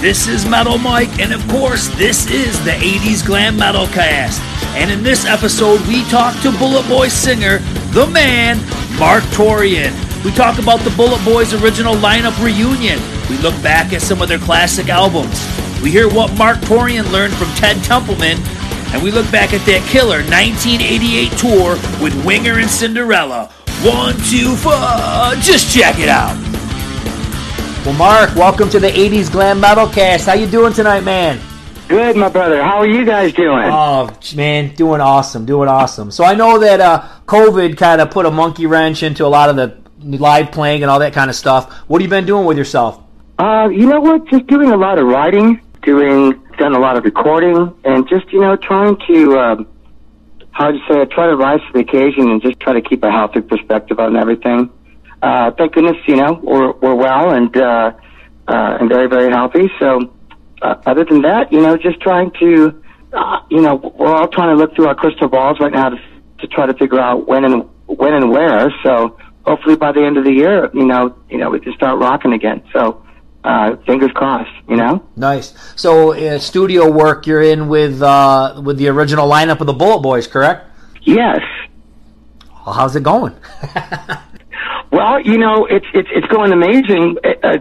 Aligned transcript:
This 0.00 0.28
is 0.28 0.46
Metal 0.46 0.76
Mike, 0.76 1.18
and 1.18 1.32
of 1.32 1.46
course, 1.48 1.88
this 1.96 2.30
is 2.30 2.62
the 2.64 2.72
80s 2.72 3.24
Glam 3.24 3.56
Metal 3.56 3.86
Cast. 3.86 4.40
And 4.76 4.90
in 4.90 5.02
this 5.02 5.24
episode, 5.24 5.80
we 5.86 6.04
talk 6.04 6.38
to 6.42 6.52
Bullet 6.58 6.86
Boy 6.88 7.08
singer, 7.08 7.58
the 7.92 8.06
man, 8.06 8.58
Marq 8.98 9.22
Torien. 9.32 9.92
We 10.24 10.30
talk 10.32 10.58
about 10.58 10.80
the 10.80 10.90
Bullet 10.90 11.24
Boys 11.24 11.54
original 11.54 11.94
lineup 11.94 12.42
reunion. 12.44 13.00
We 13.30 13.38
look 13.38 13.54
back 13.62 13.92
at 13.92 14.02
some 14.02 14.20
of 14.20 14.28
their 14.28 14.38
classic 14.38 14.88
albums. 14.88 15.40
We 15.82 15.90
hear 15.90 16.08
what 16.08 16.30
Marq 16.32 16.56
Torien 16.66 17.10
learned 17.10 17.34
from 17.34 17.48
Ted 17.54 17.82
Templeman, 17.82 18.38
and 18.92 19.02
we 19.02 19.10
look 19.10 19.30
back 19.32 19.54
at 19.54 19.64
that 19.66 19.88
killer 19.88 20.18
1988 20.18 21.32
tour 21.38 21.70
with 22.02 22.14
Winger 22.26 22.58
and 22.58 22.70
Cinderella. 22.70 23.50
One, 23.82 24.16
two, 24.30 24.54
four, 24.56 24.72
just 25.40 25.74
check 25.74 25.98
it 25.98 26.08
out. 26.08 26.53
Well, 27.84 27.92
Mark, 27.98 28.34
welcome 28.34 28.70
to 28.70 28.80
the 28.80 28.88
80s 28.88 29.30
Glam 29.30 29.60
Metal 29.60 29.86
Cast. 29.86 30.24
How 30.24 30.32
you 30.32 30.46
doing 30.46 30.72
tonight, 30.72 31.04
man? 31.04 31.38
Good, 31.86 32.16
my 32.16 32.30
brother. 32.30 32.62
How 32.62 32.78
are 32.78 32.86
you 32.86 33.04
guys 33.04 33.34
doing? 33.34 33.68
Oh, 33.70 34.08
man, 34.34 34.74
doing 34.74 35.02
awesome, 35.02 35.44
doing 35.44 35.68
awesome. 35.68 36.10
So 36.10 36.24
I 36.24 36.34
know 36.34 36.58
that 36.60 36.80
uh, 36.80 37.06
COVID 37.26 37.76
kind 37.76 38.00
of 38.00 38.10
put 38.10 38.24
a 38.24 38.30
monkey 38.30 38.64
wrench 38.64 39.02
into 39.02 39.26
a 39.26 39.28
lot 39.28 39.50
of 39.50 39.56
the 39.56 39.76
live 39.98 40.50
playing 40.50 40.82
and 40.82 40.90
all 40.90 40.98
that 41.00 41.12
kind 41.12 41.28
of 41.28 41.36
stuff. 41.36 41.70
What 41.86 42.00
have 42.00 42.06
you 42.06 42.08
been 42.08 42.24
doing 42.24 42.46
with 42.46 42.56
yourself? 42.56 43.02
Uh, 43.38 43.68
you 43.70 43.84
know 43.84 44.00
what? 44.00 44.26
Just 44.28 44.46
doing 44.46 44.70
a 44.70 44.78
lot 44.78 44.98
of 44.98 45.06
writing, 45.06 45.60
doing, 45.82 46.42
done 46.56 46.74
a 46.74 46.78
lot 46.78 46.96
of 46.96 47.04
recording, 47.04 47.70
and 47.84 48.08
just, 48.08 48.32
you 48.32 48.40
know, 48.40 48.56
trying 48.56 48.96
to, 49.08 49.38
um, 49.38 49.68
how 50.52 50.70
to 50.70 50.78
say 50.88 51.02
it, 51.02 51.10
try 51.10 51.26
to 51.26 51.36
rise 51.36 51.60
to 51.60 51.72
the 51.74 51.80
occasion 51.80 52.30
and 52.30 52.40
just 52.40 52.58
try 52.60 52.72
to 52.72 52.80
keep 52.80 53.02
a 53.02 53.10
healthy 53.10 53.42
perspective 53.42 54.00
on 54.00 54.16
everything 54.16 54.70
uh, 55.24 55.50
thank 55.52 55.72
goodness, 55.72 55.96
you 56.06 56.16
know, 56.16 56.38
we're, 56.42 56.72
we're 56.72 56.94
well 56.94 57.30
and, 57.30 57.56
uh, 57.56 57.92
uh, 58.46 58.76
and 58.78 58.90
very, 58.90 59.08
very 59.08 59.30
healthy. 59.32 59.70
So, 59.78 60.12
uh, 60.60 60.74
other 60.84 61.04
than 61.04 61.22
that, 61.22 61.50
you 61.50 61.62
know, 61.62 61.78
just 61.78 61.98
trying 62.00 62.30
to, 62.40 62.82
uh, 63.14 63.40
you 63.50 63.62
know, 63.62 63.76
we're 63.76 64.14
all 64.14 64.28
trying 64.28 64.54
to 64.54 64.54
look 64.54 64.74
through 64.76 64.86
our 64.86 64.94
crystal 64.94 65.28
balls 65.28 65.58
right 65.60 65.72
now 65.72 65.88
to, 65.88 65.96
to 66.40 66.46
try 66.48 66.66
to 66.66 66.74
figure 66.74 67.00
out 67.00 67.26
when 67.26 67.44
and, 67.44 67.68
when 67.86 68.12
and 68.12 68.30
where. 68.30 68.70
So, 68.82 69.18
hopefully 69.46 69.76
by 69.76 69.92
the 69.92 70.04
end 70.04 70.18
of 70.18 70.24
the 70.24 70.32
year, 70.32 70.70
you 70.74 70.84
know, 70.84 71.16
you 71.30 71.38
know, 71.38 71.48
we 71.48 71.58
can 71.58 71.72
start 71.72 71.98
rocking 71.98 72.34
again. 72.34 72.62
So, 72.74 73.02
uh, 73.44 73.76
fingers 73.86 74.10
crossed, 74.12 74.50
you 74.68 74.76
know. 74.76 75.02
Nice. 75.16 75.54
So, 75.74 76.12
uh, 76.12 76.38
studio 76.38 76.90
work 76.90 77.26
you're 77.26 77.42
in 77.42 77.68
with 77.68 78.02
uh, 78.02 78.60
with 78.62 78.76
the 78.76 78.88
original 78.88 79.28
lineup 79.28 79.60
of 79.60 79.66
the 79.66 79.72
Bullet 79.72 80.00
Boys, 80.00 80.26
correct? 80.26 80.66
Yes. 81.02 81.40
Well, 82.66 82.74
how's 82.74 82.94
it 82.94 83.02
going? 83.02 83.34
Well, 84.94 85.20
you 85.22 85.38
know, 85.38 85.66
it's 85.66 85.86
it's 85.92 86.08
it's 86.12 86.26
going 86.28 86.52
amazing, 86.52 87.16
uh, 87.42 87.58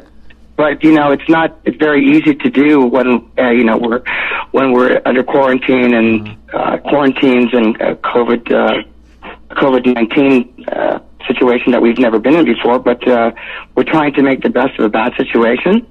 but 0.56 0.84
you 0.84 0.94
know, 0.94 1.10
it's 1.10 1.28
not 1.28 1.60
it's 1.66 1.78
very 1.78 2.06
easy 2.16 2.36
to 2.36 2.50
do 2.52 2.82
when 2.82 3.28
uh, 3.40 3.50
you 3.50 3.64
know 3.64 3.76
we're 3.76 4.04
when 4.52 4.72
we're 4.72 5.02
under 5.04 5.24
quarantine 5.24 5.96
and 5.96 6.38
uh, 6.54 6.78
quarantines 6.78 7.50
and 7.52 7.82
uh, 7.82 7.96
COVID 7.96 8.52
uh, 8.54 8.84
COVID 9.56 9.96
nineteen 9.96 10.64
uh, 10.68 11.00
situation 11.28 11.72
that 11.72 11.82
we've 11.82 11.98
never 11.98 12.20
been 12.20 12.36
in 12.36 12.46
before. 12.46 12.78
But 12.78 13.08
uh, 13.08 13.32
we're 13.74 13.84
trying 13.84 14.14
to 14.14 14.22
make 14.22 14.44
the 14.44 14.52
best 14.52 14.78
of 14.78 14.86
a 14.86 14.90
bad 14.90 15.14
situation. 15.18 15.88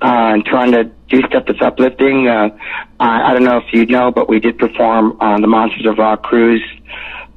Uh, 0.00 0.34
and 0.34 0.44
trying 0.44 0.70
to 0.70 0.84
do 1.08 1.20
stuff 1.22 1.42
that's 1.48 1.60
uplifting. 1.60 2.28
Uh, 2.28 2.56
I, 3.00 3.30
I 3.30 3.32
don't 3.32 3.42
know 3.42 3.56
if 3.56 3.64
you 3.72 3.84
know, 3.86 4.12
but 4.12 4.28
we 4.28 4.38
did 4.38 4.56
perform 4.56 5.16
on 5.20 5.40
the 5.40 5.48
Monsters 5.48 5.86
of 5.86 5.98
Rock 5.98 6.22
cruise 6.22 6.62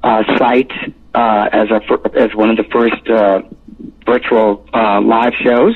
uh, 0.04 0.22
site 0.38 0.72
uh, 1.18 1.50
as 1.52 1.68
a 1.72 1.82
as 2.16 2.36
one 2.36 2.50
of 2.52 2.58
the 2.58 2.68
first 2.72 3.10
uh, 3.10 3.42
virtual 4.06 4.64
uh, 4.74 5.02
live 5.02 5.34
shows 5.44 5.76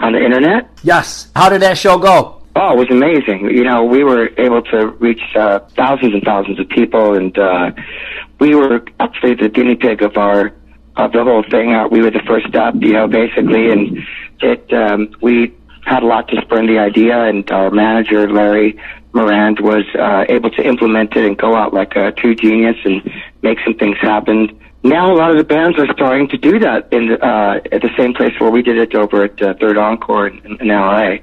on 0.00 0.12
the 0.12 0.22
internet. 0.22 0.68
Yes. 0.82 1.30
How 1.36 1.48
did 1.48 1.62
that 1.62 1.78
show 1.78 1.96
go? 1.96 2.42
Oh, 2.56 2.72
it 2.72 2.78
was 2.78 2.90
amazing. 2.90 3.50
You 3.50 3.62
know, 3.62 3.84
we 3.84 4.02
were 4.02 4.30
able 4.36 4.62
to 4.62 4.88
reach 4.98 5.22
uh, 5.36 5.60
thousands 5.76 6.12
and 6.14 6.24
thousands 6.24 6.58
of 6.58 6.68
people, 6.68 7.14
and 7.14 7.38
uh, 7.38 7.70
we 8.40 8.56
were 8.56 8.84
actually 8.98 9.34
the 9.34 9.48
guinea 9.48 9.76
pig 9.76 10.02
of 10.02 10.16
our 10.16 10.52
of 10.96 11.12
the 11.12 11.22
whole 11.22 11.44
thing. 11.48 11.74
Uh, 11.74 11.86
we 11.86 12.02
were 12.02 12.10
the 12.10 12.24
first 12.26 12.52
up, 12.56 12.74
you 12.80 12.94
know, 12.94 13.06
basically, 13.06 13.70
and 13.70 13.98
it 14.40 14.72
um, 14.72 15.14
we 15.22 15.54
had 15.86 16.02
a 16.02 16.06
lot 16.06 16.26
to 16.28 16.40
spurn 16.42 16.66
the 16.66 16.78
idea, 16.78 17.16
and 17.30 17.48
our 17.52 17.70
manager 17.70 18.28
Larry 18.28 18.76
Morand 19.12 19.60
was 19.60 19.84
uh, 19.98 20.24
able 20.28 20.50
to 20.50 20.62
implement 20.62 21.16
it 21.16 21.24
and 21.24 21.36
go 21.36 21.54
out 21.56 21.72
like 21.72 21.96
a 21.96 22.12
true 22.12 22.34
genius 22.34 22.76
and 22.84 23.02
make 23.42 23.58
some 23.64 23.74
things 23.74 23.96
happen. 24.00 24.58
Now 24.82 25.12
a 25.12 25.16
lot 25.16 25.30
of 25.30 25.38
the 25.38 25.44
bands 25.44 25.78
are 25.78 25.86
starting 25.92 26.28
to 26.28 26.38
do 26.38 26.58
that 26.60 26.92
in 26.92 27.08
the, 27.08 27.24
uh, 27.24 27.60
at 27.72 27.82
the 27.82 27.90
same 27.96 28.14
place 28.14 28.32
where 28.38 28.50
we 28.50 28.62
did 28.62 28.78
it 28.78 28.94
over 28.94 29.24
at 29.24 29.42
uh, 29.42 29.54
Third 29.60 29.76
Encore 29.76 30.28
in, 30.28 30.58
in 30.60 30.68
LA. 30.68 31.16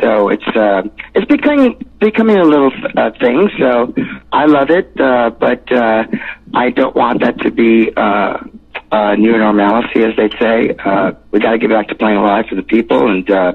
So 0.00 0.28
it's 0.30 0.46
uh, 0.56 0.82
it's 1.14 1.26
becoming 1.26 1.76
becoming 2.00 2.38
a 2.38 2.42
little 2.42 2.72
uh, 2.96 3.10
thing. 3.20 3.48
So 3.58 3.94
I 4.32 4.46
love 4.46 4.70
it, 4.70 5.00
uh, 5.00 5.30
but 5.30 5.70
uh, 5.70 6.04
I 6.54 6.70
don't 6.70 6.96
want 6.96 7.20
that 7.20 7.38
to 7.40 7.50
be 7.52 7.92
uh, 7.96 8.38
uh, 8.90 9.14
new 9.14 9.36
normalcy, 9.36 10.02
as 10.02 10.16
they 10.16 10.28
say. 10.40 10.74
Uh, 10.84 11.12
we 11.30 11.40
got 11.40 11.52
to 11.52 11.58
get 11.58 11.70
back 11.70 11.88
to 11.88 11.94
playing 11.94 12.18
live 12.18 12.46
for 12.46 12.54
the 12.54 12.62
people 12.62 13.10
and 13.10 13.30
uh, 13.30 13.52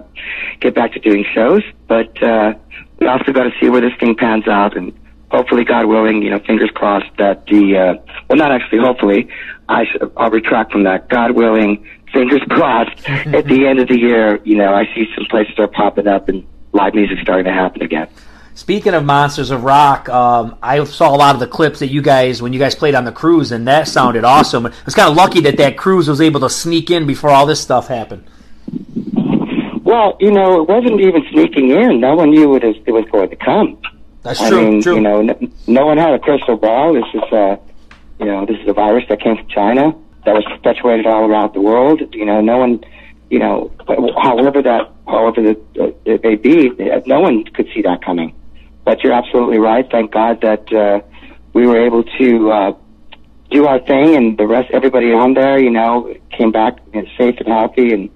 get 0.60 0.76
back 0.76 0.94
to 0.94 1.00
doing 1.00 1.26
shows. 1.34 1.64
But 1.88 2.22
uh, 2.24 2.54
we 3.02 3.08
also 3.08 3.34
got 3.34 3.44
to 3.44 3.52
see 3.60 3.68
where 3.68 3.82
this 3.82 3.94
thing 4.00 4.16
pans 4.16 4.48
out, 4.48 4.78
and 4.78 4.94
hopefully, 5.32 5.66
God 5.66 5.88
willing, 5.88 6.22
you 6.22 6.30
know, 6.30 6.40
fingers 6.40 6.70
crossed 6.74 7.10
that 7.18 7.46
the 7.48 7.76
uh, 7.76 8.14
well, 8.30 8.38
not 8.38 8.52
actually, 8.52 8.80
hopefully, 8.80 9.28
I 9.68 9.86
I'll 10.16 10.30
retract 10.30 10.72
from 10.72 10.84
that. 10.84 11.10
God 11.10 11.32
willing, 11.32 11.86
fingers 12.14 12.42
crossed. 12.50 13.10
at 13.10 13.46
the 13.46 13.66
end 13.66 13.80
of 13.80 13.88
the 13.88 13.98
year, 13.98 14.40
you 14.46 14.56
know, 14.56 14.74
I 14.74 14.86
see 14.94 15.08
some 15.16 15.26
places 15.26 15.58
are 15.58 15.68
popping 15.68 16.08
up 16.08 16.30
and 16.30 16.48
live 16.74 16.94
music 16.94 17.18
starting 17.24 17.46
to 17.46 17.52
happen 17.52 17.82
again. 17.82 18.08
Speaking 18.54 18.94
of 18.94 19.04
Monsters 19.04 19.50
of 19.50 19.64
Rock, 19.64 20.08
um, 20.10 20.58
I 20.62 20.84
saw 20.84 21.16
a 21.16 21.18
lot 21.18 21.34
of 21.34 21.40
the 21.40 21.48
clips 21.48 21.80
that 21.80 21.88
you 21.88 22.02
guys, 22.02 22.42
when 22.42 22.54
you 22.54 22.60
guys 22.60 22.76
played 22.76 22.94
on 22.94 23.06
the 23.06 23.12
cruise, 23.12 23.52
and 23.52 23.68
that 23.68 23.88
sounded 23.88 24.24
awesome. 24.24 24.68
It 24.68 24.86
was 24.86 24.94
kind 24.94 25.10
of 25.10 25.16
lucky 25.16 25.40
that 25.42 25.58
that 25.58 25.78
cruise 25.78 26.08
was 26.08 26.22
able 26.22 26.42
to 26.42 26.50
sneak 26.50 26.92
in 26.92 27.08
before 27.08 27.32
all 27.32 27.48
this 27.48 27.62
stuff 27.62 27.88
happened. 27.88 28.26
Well, 29.92 30.16
you 30.22 30.32
know, 30.32 30.62
it 30.62 30.70
wasn't 30.70 31.02
even 31.02 31.22
sneaking 31.34 31.70
in. 31.72 32.00
No 32.00 32.16
one 32.16 32.30
knew 32.30 32.56
it 32.56 32.64
was, 32.64 32.78
it 32.86 32.92
was 32.92 33.04
going 33.12 33.30
to 33.30 33.36
come. 33.36 33.78
That's 34.22 34.40
I 34.40 34.48
true. 34.48 34.62
mean, 34.62 34.82
true. 34.82 34.96
you 34.96 35.02
know, 35.02 35.22
no, 35.22 35.38
no 35.68 35.86
one 35.86 35.98
had 35.98 36.14
a 36.14 36.20
crystal 36.20 36.56
ball. 36.56 36.94
This 36.94 37.04
is, 37.14 37.34
uh, 37.34 37.58
you 38.18 38.26
know, 38.26 38.46
this 38.46 38.56
is 38.62 38.70
a 38.70 38.74
virus 38.74 39.04
that 39.10 39.20
came 39.20 39.36
from 39.36 39.50
China 39.50 39.94
that 40.24 40.34
was 40.34 40.46
perpetuated 40.46 41.08
all 41.08 41.30
around 41.30 41.54
the 41.54 41.60
world. 41.60 42.02
You 42.14 42.24
know, 42.24 42.40
no 42.40 42.58
one, 42.58 42.86
you 43.30 43.40
know, 43.40 43.70
however 44.24 44.62
that, 44.62 44.90
however 45.08 45.42
that 45.42 45.60
uh, 45.78 45.92
it 46.06 46.24
may 46.24 46.36
be, 46.36 46.70
no 47.06 47.20
one 47.20 47.44
could 47.44 47.68
see 47.76 47.82
that 47.82 48.02
coming. 48.02 48.34
But 48.86 49.04
you're 49.04 49.12
absolutely 49.12 49.58
right. 49.58 49.86
Thank 49.92 50.14
God 50.14 50.40
that 50.40 50.72
uh, 50.72 51.02
we 51.52 51.68
were 51.68 51.86
able 51.86 52.06
to 52.06 52.50
uh, 52.50 52.72
do 53.50 53.68
our 53.68 53.80
thing, 53.80 54.16
and 54.16 54.38
the 54.38 54.48
rest, 54.48 54.72
everybody 54.72 55.12
on 55.12 55.34
there, 55.34 55.60
you 55.60 55.70
know, 55.70 56.16
came 56.32 56.54
back 56.54 56.78
you 56.94 57.02
know, 57.02 57.08
safe 57.18 57.36
and 57.40 57.50
healthy, 57.50 57.92
and 57.92 58.10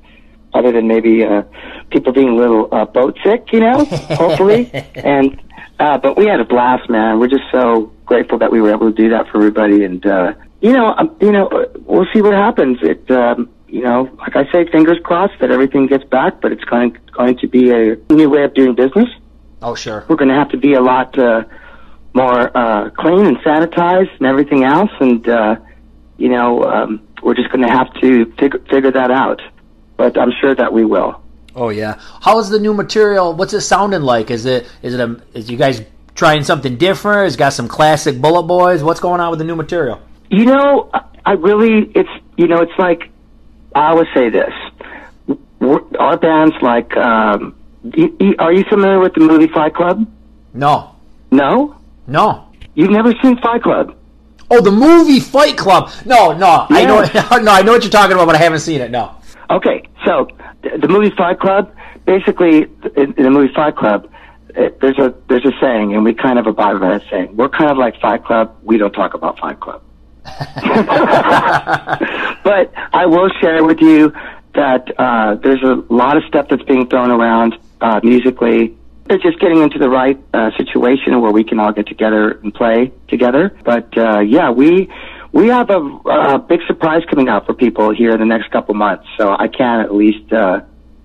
other 0.56 0.72
than 0.72 0.88
maybe 0.88 1.24
uh, 1.24 1.44
people 1.92 2.14
being 2.14 2.30
a 2.30 2.36
little 2.36 2.68
uh, 2.72 2.86
boat 2.86 3.18
sick, 3.24 3.52
you 3.52 3.60
know, 3.60 3.86
hopefully. 3.86 4.72
and 4.96 5.40
uh, 5.80 5.98
but 5.98 6.18
we 6.18 6.26
had 6.26 6.40
a 6.40 6.46
blast, 6.46 6.90
man. 6.90 7.20
We're 7.20 7.28
just 7.28 7.44
so 7.52 7.92
grateful 8.06 8.38
that 8.40 8.52
we 8.52 8.62
were 8.62 8.72
able 8.72 8.90
to 8.90 8.96
do 8.96 9.10
that 9.10 9.28
for 9.28 9.38
everybody, 9.38 9.84
and 9.84 10.06
uh, 10.06 10.34
you 10.62 10.72
know, 10.72 10.94
um, 10.98 11.16
you 11.20 11.32
know, 11.32 11.48
uh, 11.48 11.66
we'll 11.82 12.08
see 12.14 12.22
what 12.22 12.34
happens. 12.34 12.78
It, 12.82 13.10
um, 13.12 13.50
you 13.68 13.82
know, 13.82 14.10
like 14.20 14.36
I 14.36 14.50
say, 14.52 14.66
fingers 14.72 14.98
crossed 15.04 15.38
that 15.42 15.52
everything 15.52 15.88
gets 15.88 16.06
back, 16.06 16.40
but 16.40 16.52
it's 16.54 16.64
going 16.64 16.98
going 17.12 17.38
to 17.40 17.48
be 17.48 17.72
a 17.72 17.98
new 18.10 18.30
way 18.30 18.44
of 18.44 18.54
doing 18.54 18.74
business. 18.74 19.10
oh, 19.62 19.76
sure. 19.76 20.06
We're 20.08 20.16
going 20.16 20.30
to 20.30 20.36
have 20.36 20.50
to 20.50 20.58
be 20.58 20.74
a 20.74 20.82
lot 20.82 21.18
uh, 21.20 21.44
more 22.14 22.56
uh, 22.58 22.90
clean 22.92 23.26
and 23.26 23.38
sanitized 23.38 24.16
and 24.18 24.28
everything 24.28 24.64
else, 24.64 24.92
and 25.02 25.28
uh, 25.28 25.58
you 26.18 26.30
know, 26.30 26.64
um, 26.64 27.06
we're 27.22 27.34
just 27.34 27.50
going 27.50 27.68
to 27.68 27.74
have 27.74 27.94
to 27.96 28.26
figure 28.38 28.60
figure 28.70 28.92
that 28.92 29.12
out. 29.12 29.42
But 29.98 30.18
I'm 30.18 30.32
sure 30.42 30.54
that 30.56 30.72
we 30.74 30.86
will. 30.86 31.22
Oh 31.56 31.70
yeah. 31.70 32.00
How 32.22 32.40
is 32.40 32.50
the 32.50 32.60
new 32.60 32.74
material? 32.74 33.34
What's 33.34 33.54
it 33.54 33.62
sounding 33.62 34.02
like? 34.02 34.30
Is 34.32 34.46
it 34.46 34.68
is 34.82 34.94
it 34.94 35.00
a 35.00 35.22
is 35.34 35.50
you 35.50 35.58
guys 35.58 35.82
trying 36.16 36.44
something 36.44 36.78
different? 36.78 37.28
It's 37.28 37.36
got 37.38 37.54
some 37.54 37.68
classic 37.68 38.20
Bullet 38.22 38.44
Boys. 38.44 38.84
What's 38.84 39.00
going 39.00 39.22
on 39.22 39.30
with 39.30 39.40
the 39.40 39.46
new 39.46 39.56
material? 39.56 40.02
You 40.30 40.46
know, 40.46 40.90
I- 41.26 41.34
really, 41.34 41.92
it's, 41.96 42.10
you 42.38 42.48
know, 42.48 42.58
it's 42.62 42.78
like, 42.80 43.10
I 43.76 43.90
always 43.90 44.08
say 44.14 44.30
this. 44.30 44.54
we're- 45.60 45.84
our 46.00 46.18
bands 46.18 46.56
like. 46.62 46.96
Um, 46.98 47.56
are 48.40 48.52
you 48.52 48.64
familiar 48.70 49.00
with 49.00 49.14
the 49.14 49.20
movie 49.22 49.48
Fight 49.48 49.74
Club? 49.76 50.08
No, 50.54 50.96
No, 51.32 51.76
no. 52.08 52.46
you've 52.74 52.90
never 52.92 53.14
seen 53.22 53.38
Fight 53.40 53.62
Club. 53.62 53.96
Oh, 54.50 54.62
the 54.62 54.72
movie 54.72 55.20
Fight 55.20 55.58
Club. 55.58 55.92
No, 56.06 56.32
no. 56.32 56.66
I 56.70 56.86
know. 56.86 57.02
No, 57.44 57.52
I 57.52 57.62
know 57.62 57.74
what 57.74 57.84
you're 57.84 57.92
talking 57.92 58.14
about, 58.14 58.26
but 58.26 58.36
I 58.36 58.40
haven't 58.40 58.60
seen 58.60 58.82
it. 58.82 58.90
No. 58.92 59.12
Okay, 59.50 59.84
so 60.06 60.28
th- 60.64 60.82
the 60.82 60.88
movie 60.88 61.12
Fight 61.16 61.40
Club, 61.40 61.74
basically, 62.06 62.64
in, 62.96 63.14
in 63.14 63.24
the 63.24 63.30
movie 63.30 63.54
Fight 63.54 63.76
Club, 63.76 64.10
it, 64.50 64.80
there's 64.80 64.98
a 64.98 65.14
there's 65.28 65.46
a 65.46 65.52
saying, 65.60 65.94
and 65.94 66.04
we 66.04 66.14
kind 66.14 66.40
of 66.40 66.48
abide 66.48 66.80
by 66.80 66.98
that 66.98 67.04
saying. 67.10 67.36
We're 67.36 67.50
kind 67.50 67.70
of 67.70 67.78
like 67.78 68.00
Fight 68.00 68.24
Club. 68.24 68.56
We 68.64 68.78
don't 68.78 68.94
talk 68.94 69.14
about 69.14 69.40
Fight 69.40 69.60
Club. 69.60 69.82
but 72.44 72.74
I 72.94 73.06
will 73.06 73.30
share 73.42 73.64
with 73.64 73.80
you 73.80 74.12
that 74.56 74.90
uh, 74.98 75.36
there's 75.36 75.62
a 75.62 75.84
lot 75.94 76.18
of 76.18 76.24
stuff 76.24 76.48
that's 76.50 76.64
being 76.64 76.88
thrown 76.88 77.12
around 77.12 77.58
uh, 77.82 78.00
musically. 78.04 78.76
It's 79.08 79.22
just 79.22 79.40
getting 79.40 79.62
into 79.62 79.78
the 79.78 79.90
right 79.90 80.18
uh, 80.34 80.50
situation 80.58 81.22
where 81.22 81.32
we 81.32 81.44
can 81.44 81.60
all 81.60 81.72
get 81.72 81.88
together 81.88 82.32
and 82.32 82.52
play 82.54 82.92
together. 83.08 83.56
But 83.64 83.96
uh, 83.98 84.22
yeah, 84.22 84.50
we 84.50 84.90
we 85.36 85.50
have 85.50 85.70
a, 85.70 85.80
a 85.80 86.40
big 86.40 86.62
surprise 86.66 87.04
coming 87.10 87.28
out 87.28 87.46
for 87.46 87.54
people 87.54 87.94
here 87.94 88.12
in 88.12 88.20
the 88.20 88.26
next 88.26 88.50
couple 88.52 88.74
months. 88.74 89.06
So 89.18 89.36
I 89.38 89.50
can 89.50 89.82
at 89.82 89.94
least 89.94 90.32
uh, 90.32 90.62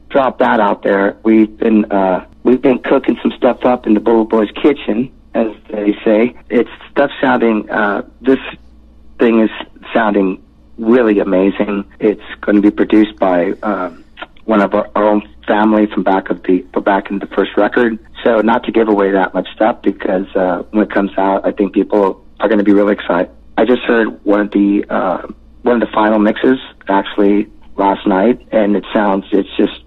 drop 0.08 0.38
that 0.38 0.60
out 0.60 0.84
there. 0.84 1.18
We've 1.24 1.54
been 1.58 1.90
uh, 1.90 2.26
we've 2.44 2.62
been 2.62 2.78
cooking 2.78 3.18
some 3.20 3.32
stuff 3.36 3.64
up 3.64 3.88
in 3.88 3.94
the 3.94 4.00
Bullet 4.00 4.26
Boys 4.26 4.48
kitchen, 4.52 5.12
as 5.34 5.48
they 5.68 5.94
say. 6.04 6.36
It's 6.48 6.70
stuff 6.92 7.10
sounding. 7.20 7.68
Uh, 7.68 8.08
this 8.20 8.38
thing 9.18 9.40
is 9.40 9.50
sounding 9.92 10.40
really 10.78 11.18
amazing. 11.18 11.92
It's 11.98 12.22
going 12.40 12.54
to 12.54 12.62
be 12.62 12.70
produced 12.70 13.18
by 13.18 13.50
um, 13.64 14.04
one 14.44 14.62
of 14.62 14.74
our, 14.74 14.88
our 14.94 15.08
own 15.08 15.28
family 15.48 15.88
from 15.92 16.04
back 16.04 16.30
of 16.30 16.40
the 16.44 16.64
from 16.72 16.84
back 16.84 17.10
in 17.10 17.18
the 17.18 17.26
first 17.26 17.56
record. 17.56 17.98
So 18.22 18.42
not 18.42 18.62
to 18.62 18.70
give 18.70 18.88
away 18.88 19.10
that 19.10 19.34
much 19.34 19.48
stuff 19.56 19.82
because 19.82 20.28
uh, 20.36 20.62
when 20.70 20.84
it 20.84 20.92
comes 20.92 21.10
out, 21.18 21.44
I 21.44 21.50
think 21.50 21.72
people 21.72 22.24
are 22.38 22.46
going 22.46 22.58
to 22.58 22.64
be 22.64 22.72
really 22.72 22.92
excited. 22.92 23.32
I 23.60 23.66
just 23.66 23.82
heard 23.82 24.24
one 24.24 24.40
of 24.40 24.50
the 24.52 24.86
uh, 24.88 25.26
one 25.60 25.82
of 25.82 25.86
the 25.86 25.92
final 25.94 26.18
mixes 26.18 26.58
actually 26.88 27.50
last 27.76 28.06
night, 28.06 28.40
and 28.50 28.74
it 28.74 28.86
sounds 28.94 29.26
it's 29.32 29.54
just 29.58 29.84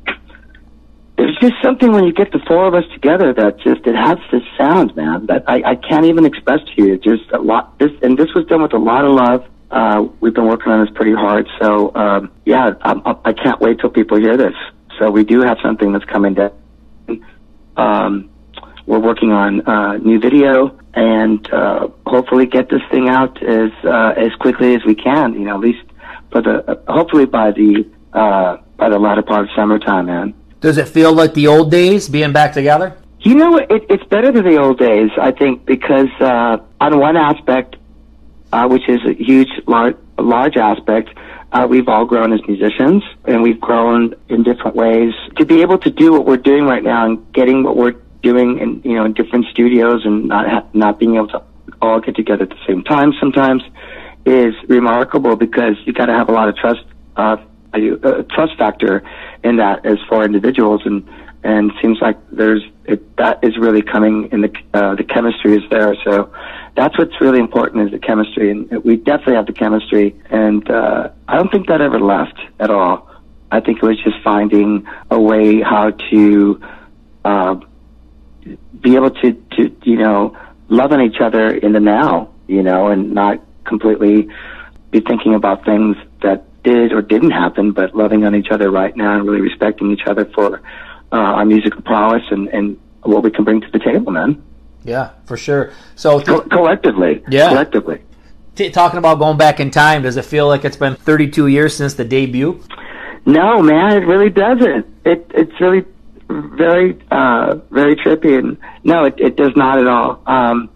there's 1.18 1.36
just 1.42 1.56
something 1.64 1.92
when 1.92 2.04
you 2.04 2.14
get 2.14 2.32
the 2.32 2.38
four 2.48 2.68
of 2.68 2.76
us 2.76 2.84
together 2.94 3.34
that 3.34 3.58
just 3.62 3.82
it 3.88 3.96
has 3.96 4.20
this 4.32 4.44
sound, 4.60 4.96
man, 4.96 5.26
that 5.26 5.44
I, 5.48 5.72
I 5.72 5.76
can't 5.76 6.06
even 6.06 6.24
express 6.24 6.60
to 6.76 6.84
you. 6.86 6.98
Just 7.00 7.24
a 7.32 7.40
lot. 7.40 7.80
This 7.80 7.90
and 8.04 8.16
this 8.16 8.32
was 8.36 8.46
done 8.46 8.62
with 8.62 8.74
a 8.74 8.78
lot 8.78 9.06
of 9.06 9.12
love. 9.16 9.46
Uh, 9.72 10.08
we've 10.20 10.36
been 10.36 10.46
working 10.46 10.72
on 10.72 10.86
this 10.86 10.94
pretty 10.94 11.16
hard, 11.16 11.48
so 11.60 11.96
um, 11.96 12.32
yeah, 12.46 12.74
I'm, 12.84 13.02
I'm- 13.08 13.18
I 13.26 13.34
can't 13.34 13.60
wait 13.60 13.80
till 13.80 13.90
people 13.90 14.20
hear 14.20 14.38
this. 14.38 14.54
So 15.00 15.10
we 15.10 15.24
do 15.24 15.42
have 15.42 15.58
something 15.64 15.92
that's 15.94 16.06
coming 16.06 16.36
down. 16.36 16.52
Um, 17.76 18.30
we're 18.86 19.00
working 19.00 19.32
on 19.32 19.68
uh, 19.68 19.98
new 19.98 20.20
video 20.20 20.78
and 20.96 21.52
uh, 21.52 21.88
hopefully 22.06 22.46
get 22.46 22.70
this 22.70 22.82
thing 22.92 23.10
out 23.10 23.42
as 23.44 23.72
uh, 23.84 24.14
as 24.16 24.34
quickly 24.40 24.76
as 24.76 24.86
we 24.86 24.96
can. 24.96 25.34
You 25.34 25.46
know, 25.46 25.56
at 25.56 25.62
least 25.62 25.84
for 26.32 26.42
the 26.42 26.70
uh, 26.70 26.94
hopefully 26.94 27.26
by 27.26 27.52
the 27.52 27.90
uh, 28.14 28.58
by 28.78 28.90
the 28.90 29.00
latter 29.00 29.22
part 29.22 29.44
of 29.46 29.50
summertime, 29.56 30.08
man. 30.08 30.34
Does 30.62 30.78
it 30.78 30.88
feel 30.88 31.12
like 31.12 31.34
the 31.34 31.48
old 31.48 31.72
days 31.72 32.08
being 32.08 32.32
back 32.32 32.54
together? 32.54 32.96
You 33.20 33.36
know, 33.36 33.58
it, 33.58 33.86
it's 33.90 34.04
better 34.06 34.32
than 34.32 34.44
the 34.44 34.58
old 34.58 34.80
days, 34.80 35.10
I 35.20 35.32
think, 35.32 35.66
because 35.66 36.10
uh, 36.20 36.58
on 36.82 37.00
one 37.00 37.16
aspect, 37.16 37.78
uh, 38.52 38.68
which 38.68 38.88
is 38.90 39.00
a 39.06 39.14
huge, 39.14 39.50
large, 39.66 39.96
large 40.18 40.58
aspect, 40.58 41.10
uh, 41.54 41.68
we've 41.70 41.88
all 41.88 42.06
grown 42.06 42.34
as 42.34 42.42
musicians, 42.48 43.04
and 43.26 43.42
we've 43.42 43.62
grown 43.62 44.14
in 44.28 44.44
different 44.44 44.76
ways. 44.76 45.14
To 45.38 45.46
be 45.46 45.62
able 45.62 45.78
to 45.80 45.90
do 45.90 46.12
what 46.12 46.26
we're 46.26 46.38
doing 46.38 46.66
right 46.66 46.84
now, 46.84 47.06
and 47.06 47.34
getting 47.34 47.64
what 47.64 47.78
we're 47.78 47.96
doing 48.24 48.58
in 48.60 48.82
you 48.84 48.96
know 48.96 49.06
in 49.06 49.14
different 49.14 49.46
studios, 49.52 50.06
and 50.06 50.28
not 50.30 50.74
not 50.74 51.00
being 51.00 51.16
able 51.16 51.28
to 51.28 51.44
all 51.82 52.00
get 52.00 52.16
together 52.16 52.44
at 52.44 52.50
the 52.50 52.66
same 52.68 52.84
time 52.84 53.14
sometimes, 53.20 53.62
is 54.26 54.56
remarkable 54.68 55.36
because 55.36 55.76
you 55.86 55.94
got 55.94 56.08
to 56.08 56.14
have 56.14 56.30
a 56.30 56.32
lot 56.32 56.48
of 56.50 56.56
trust, 56.56 56.84
uh, 57.18 57.38
a 57.74 58.24
trust 58.24 58.58
factor 58.58 59.04
in 59.44 59.58
that 59.58 59.86
as 59.86 59.98
for 60.10 60.24
individuals, 60.24 60.82
and 60.86 61.08
and 61.44 61.72
seems 61.82 62.00
like 62.02 62.18
there's 62.32 62.64
it, 62.86 63.16
that 63.18 63.44
is 63.44 63.58
really 63.58 63.82
coming 63.82 64.30
in 64.32 64.42
the 64.42 64.52
uh, 64.74 64.96
the 64.96 65.04
chemistry 65.04 65.56
is 65.56 65.64
there. 65.70 65.96
So 66.04 66.32
that's 66.76 66.98
what's 66.98 67.20
really 67.22 67.40
important 67.40 67.86
is 67.86 67.92
the 67.92 68.00
chemistry, 68.00 68.50
and 68.52 68.84
we 68.84 68.96
definitely 68.96 69.36
have 69.36 69.46
the 69.46 69.54
chemistry. 69.54 70.16
And 70.30 70.70
uh, 70.70 71.10
I 71.28 71.36
don't 71.38 71.52
think 71.52 71.68
that 71.68 71.82
ever 71.82 72.00
left 72.00 72.40
at 72.60 72.70
all. 72.70 73.10
I 73.52 73.60
think 73.60 73.84
it 73.84 73.86
was 73.86 74.02
just 74.04 74.16
finding 74.24 74.88
a 75.12 75.20
way 75.20 75.62
how 75.62 75.92
to 75.92 76.62
uh, 77.24 77.56
be 78.80 78.96
able 78.96 79.12
to 79.12 79.34
to 79.34 79.76
you 79.84 79.98
know 79.98 80.38
love 80.70 80.92
on 80.92 81.02
each 81.02 81.20
other 81.22 81.50
in 81.50 81.74
the 81.74 81.80
now, 81.80 82.30
you 82.48 82.64
know, 82.64 82.88
and 82.88 83.14
not 83.14 83.40
completely 83.66 84.28
be 84.92 85.00
thinking 85.02 85.34
about 85.36 85.66
things 85.66 85.98
that 86.22 86.46
did 86.64 86.94
or 86.94 87.02
didn't 87.02 87.32
happen, 87.32 87.72
but 87.72 87.96
loving 87.96 88.26
on 88.26 88.36
each 88.36 88.50
other 88.52 88.72
right 88.72 88.96
now 88.96 89.16
and 89.16 89.26
really 89.28 89.42
respecting 89.42 89.92
each 89.92 90.06
other 90.08 90.26
for 90.26 90.62
uh, 91.12 91.16
our 91.16 91.46
musical 91.46 91.82
prowess 91.82 92.24
and, 92.32 92.48
and 92.50 92.80
what 93.02 93.24
we 93.24 93.32
can 93.32 93.44
bring 93.44 93.62
to 93.62 93.70
the 93.72 93.80
table, 93.80 94.12
man. 94.12 94.42
Yeah, 94.84 95.12
for 95.26 95.38
sure. 95.38 95.72
So, 95.96 96.22
Co- 96.22 96.42
collectively. 96.42 97.24
Yeah. 97.30 97.50
Collectively. 97.50 98.02
t- 98.56 98.70
talking 98.70 98.98
about 98.98 99.20
going 99.20 99.38
back 99.38 99.60
in 99.60 99.72
time, 99.72 100.04
does 100.04 100.18
it 100.18 100.26
feel 100.26 100.48
like 100.48 100.66
it's 100.66 100.78
been 100.78 100.96
32 100.96 101.48
years 101.48 101.76
since 101.76 101.94
the 101.94 102.04
debut? 102.04 102.62
No, 103.26 103.62
man, 103.62 103.94
it 103.94 104.06
really 104.06 104.30
doesn't. 104.30 104.86
It 105.06 105.32
it's 105.34 105.60
really 105.62 105.86
very 106.58 107.00
uh 107.12 107.56
very 107.72 107.96
trippy 107.96 108.38
and 108.38 108.58
no, 108.84 109.06
it 109.06 109.16
it 109.18 109.36
does 109.36 109.56
not 109.56 109.80
at 109.80 109.88
all. 109.88 110.22
Um 110.26 110.70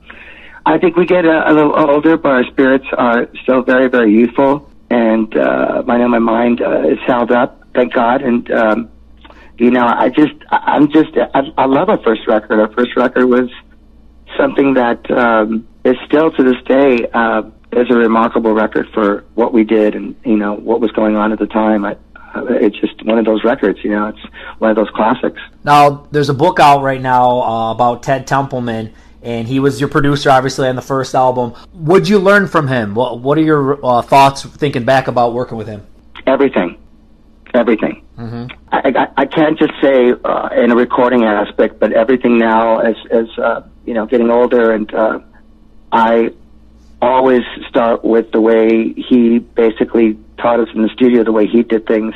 I 0.67 0.77
think 0.77 0.97
we 0.97 1.05
get 1.05 1.23
a, 1.23 1.49
a 1.49 1.53
little 1.53 1.73
older, 1.79 2.17
but 2.17 2.29
our 2.29 2.45
spirits 2.51 2.85
are 2.97 3.29
still 3.41 3.61
very, 3.61 3.87
very 3.87 4.11
youthful. 4.11 4.69
And 4.89 5.33
uh, 5.37 5.83
I 5.87 5.97
know 5.97 6.09
my 6.09 6.19
mind 6.19 6.61
uh, 6.61 6.81
is 6.81 6.99
held 7.07 7.31
up, 7.31 7.63
thank 7.73 7.93
God. 7.93 8.21
And 8.21 8.51
um, 8.51 8.89
you 9.57 9.71
know, 9.71 9.85
I 9.87 10.09
just, 10.09 10.33
I'm 10.51 10.91
just, 10.91 11.17
I, 11.33 11.41
I 11.57 11.65
love 11.67 11.87
our 11.87 12.01
first 12.03 12.27
record. 12.27 12.59
Our 12.59 12.71
first 12.73 12.97
record 12.97 13.27
was 13.27 13.49
something 14.37 14.73
that 14.73 15.09
um, 15.09 15.65
is 15.85 15.95
still 16.05 16.31
to 16.31 16.43
this 16.43 16.61
day 16.65 17.07
uh, 17.13 17.43
is 17.71 17.87
a 17.89 17.95
remarkable 17.95 18.53
record 18.53 18.87
for 18.93 19.23
what 19.35 19.53
we 19.53 19.63
did 19.63 19.95
and 19.95 20.15
you 20.25 20.35
know 20.35 20.53
what 20.53 20.81
was 20.81 20.91
going 20.91 21.15
on 21.15 21.31
at 21.31 21.39
the 21.39 21.47
time. 21.47 21.85
I, 21.85 21.95
it's 22.49 22.77
just 22.79 23.03
one 23.05 23.17
of 23.17 23.25
those 23.25 23.43
records. 23.43 23.79
You 23.83 23.91
know, 23.91 24.07
it's 24.07 24.19
one 24.59 24.69
of 24.69 24.75
those 24.75 24.89
classics. 24.91 25.41
Now, 25.63 26.07
there's 26.11 26.29
a 26.29 26.33
book 26.33 26.59
out 26.59 26.81
right 26.81 27.01
now 27.01 27.41
uh, 27.41 27.71
about 27.71 28.03
Ted 28.03 28.27
Templeman, 28.27 28.93
and 29.21 29.47
he 29.47 29.59
was 29.59 29.79
your 29.79 29.89
producer, 29.89 30.29
obviously, 30.29 30.67
on 30.67 30.75
the 30.75 30.81
first 30.81 31.15
album. 31.15 31.51
What'd 31.73 32.07
you 32.07 32.19
learn 32.19 32.47
from 32.47 32.67
him? 32.67 32.95
What, 32.95 33.19
what 33.19 33.37
are 33.37 33.41
your 33.41 33.85
uh, 33.85 34.01
thoughts 34.01 34.43
thinking 34.45 34.85
back 34.85 35.07
about 35.07 35.33
working 35.33 35.57
with 35.57 35.67
him? 35.67 35.85
Everything, 36.25 36.77
everything. 37.53 38.03
I, 38.71 38.91
I, 38.95 39.07
I 39.17 39.25
can't 39.25 39.57
just 39.59 39.73
say 39.81 40.13
uh, 40.23 40.49
in 40.55 40.71
a 40.71 40.75
recording 40.75 41.23
aspect, 41.23 41.79
but 41.79 41.93
everything 41.93 42.37
now 42.39 42.79
as 42.79 42.95
as 43.11 43.27
uh, 43.37 43.61
you 43.85 43.93
know 43.93 44.05
getting 44.07 44.31
older, 44.31 44.73
and 44.73 44.91
uh, 44.93 45.19
I 45.91 46.31
always 47.01 47.43
start 47.69 48.03
with 48.03 48.31
the 48.31 48.41
way 48.41 48.93
he 48.93 49.39
basically 49.39 50.17
taught 50.37 50.59
us 50.59 50.69
in 50.73 50.81
the 50.81 50.89
studio, 50.89 51.23
the 51.23 51.31
way 51.31 51.47
he 51.47 51.63
did 51.63 51.85
things. 51.85 52.13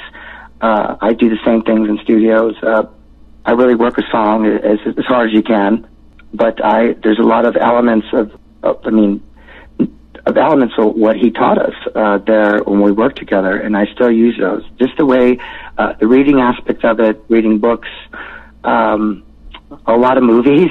Uh, 0.62 0.96
I 1.02 1.14
do 1.14 1.30
the 1.30 1.40
same 1.46 1.64
things 1.64 1.90
in 1.90 1.98
studios. 2.04 2.56
Uh, 2.62 2.84
I 3.46 3.52
really 3.52 3.76
work 3.76 3.98
a 3.98 4.04
song 4.12 4.46
as 4.46 4.80
as 4.86 5.06
hard 5.06 5.30
as 5.30 5.34
you 5.34 5.42
can, 5.42 5.88
but 6.34 6.64
I 6.64 6.94
there's 7.04 7.20
a 7.20 7.24
lot 7.24 7.46
of 7.46 7.56
elements 7.58 8.08
of, 8.14 8.32
of 8.62 8.80
I 8.86 8.92
mean 8.92 9.24
of 10.26 10.38
elements 10.38 10.76
of 10.78 10.94
what 10.96 11.18
he 11.18 11.32
taught 11.32 11.58
us 11.58 11.74
uh, 11.96 12.20
there 12.20 12.60
when 12.60 12.82
we 12.82 12.92
worked 12.92 13.18
together, 13.18 13.58
and 13.58 13.76
I 13.76 13.86
still 13.94 14.12
use 14.12 14.38
those. 14.40 14.64
Just 14.80 14.98
the 14.98 15.06
way 15.06 15.40
uh, 15.78 15.94
the 15.94 16.08
reading 16.08 16.40
aspect 16.40 16.86
of 16.86 17.00
it, 17.00 17.24
reading 17.28 17.58
books, 17.58 17.90
um, 18.64 19.24
a 19.88 19.98
lot 19.98 20.18
of 20.18 20.24
movies, 20.24 20.70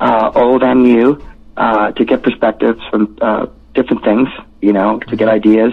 uh, 0.00 0.30
old 0.34 0.62
and 0.62 0.82
new, 0.84 1.20
uh, 1.56 1.90
to 1.92 2.04
get 2.04 2.22
perspectives 2.22 2.80
from 2.90 3.18
uh, 3.20 3.46
different 3.74 4.04
things, 4.04 4.28
you 4.60 4.72
know, 4.72 5.00
to 5.00 5.16
get 5.16 5.28
ideas, 5.28 5.72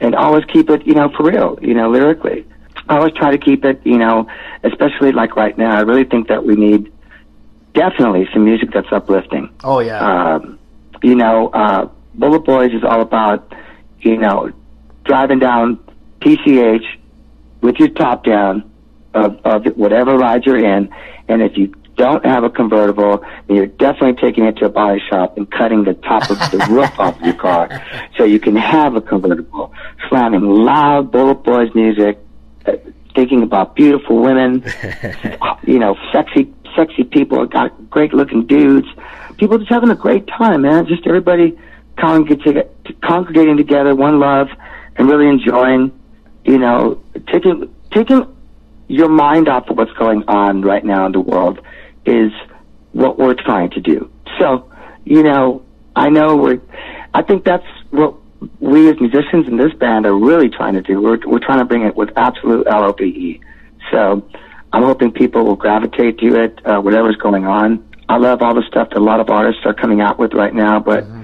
and 0.00 0.14
always 0.14 0.44
keep 0.46 0.70
it, 0.70 0.86
you 0.86 0.94
know, 0.94 1.08
for 1.16 1.24
real, 1.24 1.58
you 1.62 1.74
know, 1.74 1.90
lyrically. 1.90 2.46
I 2.88 2.96
always 2.98 3.14
try 3.14 3.30
to 3.30 3.38
keep 3.38 3.64
it, 3.64 3.80
you 3.84 3.98
know, 3.98 4.28
especially 4.62 5.12
like 5.12 5.36
right 5.36 5.56
now. 5.56 5.76
I 5.76 5.80
really 5.80 6.04
think 6.04 6.28
that 6.28 6.44
we 6.44 6.54
need 6.56 6.92
definitely 7.72 8.28
some 8.32 8.44
music 8.44 8.70
that's 8.72 8.92
uplifting 8.92 9.50
Oh, 9.64 9.80
yeah. 9.80 10.34
um, 10.34 10.58
you 11.02 11.14
know, 11.14 11.48
uh, 11.48 11.88
Bullet 12.14 12.44
Boys 12.44 12.72
is 12.72 12.84
all 12.84 13.00
about, 13.00 13.52
you 14.00 14.16
know, 14.16 14.52
driving 15.04 15.38
down 15.38 15.78
PCH 16.20 16.84
with 17.60 17.76
your 17.78 17.88
top 17.88 18.24
down 18.24 18.70
of, 19.14 19.38
of 19.44 19.66
whatever 19.76 20.16
ride 20.16 20.44
you're 20.44 20.64
in, 20.64 20.92
and 21.28 21.42
if 21.42 21.56
you 21.56 21.72
don't 21.96 22.24
have 22.24 22.44
a 22.44 22.50
convertible, 22.50 23.24
then 23.46 23.56
you're 23.56 23.66
definitely 23.66 24.20
taking 24.20 24.44
it 24.44 24.56
to 24.58 24.66
a 24.66 24.68
body 24.68 25.00
shop 25.08 25.36
and 25.36 25.50
cutting 25.50 25.84
the 25.84 25.94
top 25.94 26.30
of 26.30 26.38
the 26.50 26.66
roof 26.70 26.98
off 26.98 27.18
of 27.18 27.24
your 27.24 27.34
car 27.34 27.68
so 28.16 28.24
you 28.24 28.40
can 28.40 28.56
have 28.56 28.96
a 28.96 29.00
convertible. 29.00 29.72
Slamming 30.08 30.42
loud 30.42 31.10
Bullet 31.10 31.42
Boys 31.42 31.74
music, 31.74 32.18
uh, 32.66 32.72
thinking 33.14 33.42
about 33.42 33.76
beautiful 33.76 34.20
women, 34.20 34.64
you 35.64 35.78
know, 35.78 35.96
sexy, 36.12 36.52
sexy 36.74 37.04
people, 37.04 37.46
got 37.46 37.90
great 37.90 38.12
looking 38.12 38.46
dudes. 38.46 38.88
People 39.36 39.58
just 39.58 39.70
having 39.70 39.90
a 39.90 39.96
great 39.96 40.26
time, 40.26 40.62
man. 40.62 40.86
Just 40.86 41.06
everybody 41.06 41.58
congregating, 41.98 42.68
congregating 43.02 43.56
together, 43.56 43.94
one 43.94 44.18
love, 44.18 44.48
and 44.96 45.08
really 45.08 45.28
enjoying, 45.28 45.92
you 46.44 46.58
know, 46.58 47.00
taking, 47.28 47.72
taking 47.92 48.26
your 48.88 49.08
mind 49.08 49.48
off 49.48 49.68
of 49.70 49.76
what's 49.76 49.92
going 49.92 50.22
on 50.28 50.62
right 50.62 50.84
now 50.84 51.06
in 51.06 51.12
the 51.12 51.20
world 51.20 51.60
is 52.06 52.32
what 52.92 53.18
we're 53.18 53.34
trying 53.34 53.70
to 53.70 53.80
do. 53.80 54.10
So, 54.38 54.70
you 55.04 55.22
know, 55.22 55.64
I 55.96 56.08
know 56.08 56.36
we're, 56.36 56.60
I 57.12 57.22
think 57.22 57.44
that's 57.44 57.66
what 57.90 58.14
we 58.60 58.88
as 58.88 59.00
musicians 59.00 59.46
in 59.46 59.56
this 59.56 59.72
band 59.74 60.06
are 60.06 60.14
really 60.14 60.48
trying 60.48 60.74
to 60.74 60.82
do. 60.82 61.00
We're, 61.00 61.18
we're 61.26 61.38
trying 61.38 61.58
to 61.58 61.64
bring 61.64 61.82
it 61.82 61.96
with 61.96 62.10
absolute 62.16 62.66
LOPE. 62.66 63.40
So 63.90 64.28
I'm 64.72 64.82
hoping 64.82 65.12
people 65.12 65.44
will 65.44 65.56
gravitate 65.56 66.18
to 66.18 66.42
it, 66.42 66.66
uh, 66.66 66.80
whatever's 66.80 67.16
going 67.16 67.46
on. 67.46 67.88
I 68.08 68.16
love 68.18 68.42
all 68.42 68.54
the 68.54 68.64
stuff 68.68 68.90
that 68.90 68.98
a 68.98 69.02
lot 69.02 69.20
of 69.20 69.30
artists 69.30 69.62
are 69.64 69.74
coming 69.74 70.00
out 70.00 70.18
with 70.18 70.34
right 70.34 70.54
now, 70.54 70.78
but 70.78 71.04
mm-hmm. 71.04 71.22